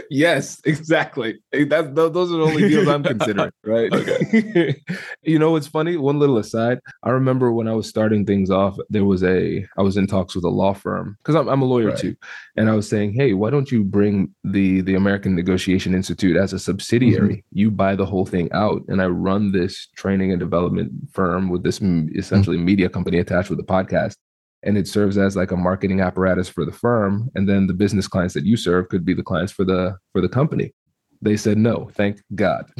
[0.09, 1.39] Yes, exactly.
[1.53, 3.91] Eh, that those are the only deals I'm considering, right?
[5.23, 5.97] you know what's funny?
[5.97, 6.79] One little aside.
[7.03, 10.35] I remember when I was starting things off, there was a I was in talks
[10.35, 11.97] with a law firm because I'm, I'm a lawyer Right.
[11.97, 12.15] too,
[12.55, 16.53] and I was saying, hey, why don't you bring the the American Negotiation Institute as
[16.53, 17.35] a subsidiary?
[17.37, 17.57] Mm-hmm.
[17.59, 21.63] You buy the whole thing out, and I run this training and development firm with
[21.63, 21.79] this
[22.15, 24.15] essentially media company attached with the podcast.
[24.65, 28.07] And it serves as like a marketing apparatus for the firm, and then the business
[28.07, 30.73] clients that you serve could be the clients for the for the company.
[31.21, 32.65] They said no, thank God.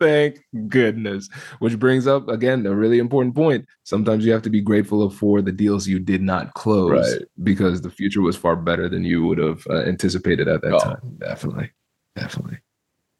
[0.00, 1.28] thank goodness.
[1.60, 3.66] Which brings up again a really important point.
[3.84, 7.22] Sometimes you have to be grateful for the deals you did not close Right.
[7.42, 10.78] because the future was far better than you would have uh, anticipated at that Oh,
[10.78, 11.16] time.
[11.18, 11.70] definitely.
[12.16, 12.58] Definitely.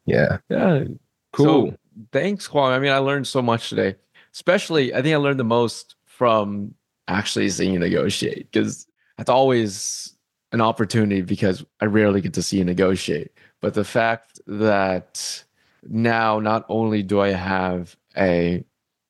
[0.05, 0.83] Yeah, Yeah.
[1.31, 1.71] cool.
[1.71, 1.77] So,
[2.11, 2.71] thanks, Kwame.
[2.75, 3.95] I mean, I learned so much today.
[4.33, 6.75] Especially, I think I learned the most from
[7.07, 8.85] actually seeing you negotiate because
[9.17, 10.15] that's always
[10.51, 13.31] an opportunity because I rarely get to see you negotiate.
[13.61, 15.43] But the fact that
[15.89, 18.63] now not only do I have a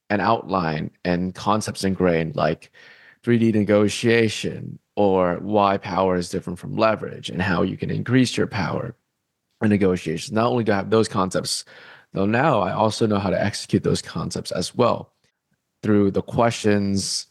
[0.10, 2.72] an outline and concepts ingrained like
[3.24, 8.48] 3D negotiation or why power is different from leverage and how you can increase your
[8.48, 8.96] power
[9.62, 10.32] in negotiations.
[10.32, 11.66] Not only do I have those concepts,
[12.14, 15.13] though now I also know how to execute those concepts as well
[15.84, 17.28] through the questions,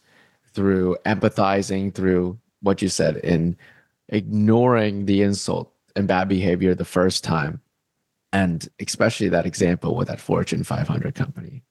[0.53, 3.57] through empathizing, through what you said, in
[4.07, 7.59] ignoring the insult and bad behavior the first time.
[8.31, 11.63] And especially that example with that Fortune 500 company.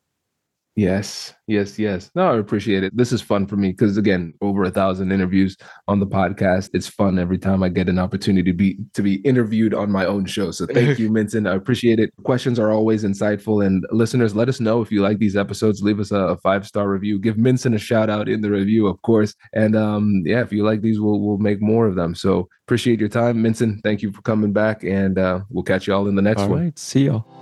[0.74, 2.10] Yes, yes, yes.
[2.14, 2.96] No, I appreciate it.
[2.96, 5.54] This is fun for me because again, over a thousand interviews
[5.86, 6.70] on the podcast.
[6.72, 10.06] It's fun every time I get an opportunity to be to be interviewed on my
[10.06, 10.50] own show.
[10.50, 11.50] So thank you, Minson.
[11.50, 12.10] I appreciate it.
[12.24, 13.64] Questions are always insightful.
[13.66, 15.82] And listeners, let us know if you like these episodes.
[15.82, 17.18] Leave us a, a five star review.
[17.18, 19.34] Give Minson a shout out in the review, of course.
[19.52, 22.14] And um, yeah, if you like these, we'll we'll make more of them.
[22.14, 23.82] So appreciate your time, Minson.
[23.82, 26.48] Thank you for coming back, and uh, we'll catch you all in the next All
[26.48, 26.60] one.
[26.64, 26.78] right.
[26.78, 27.41] See y'all.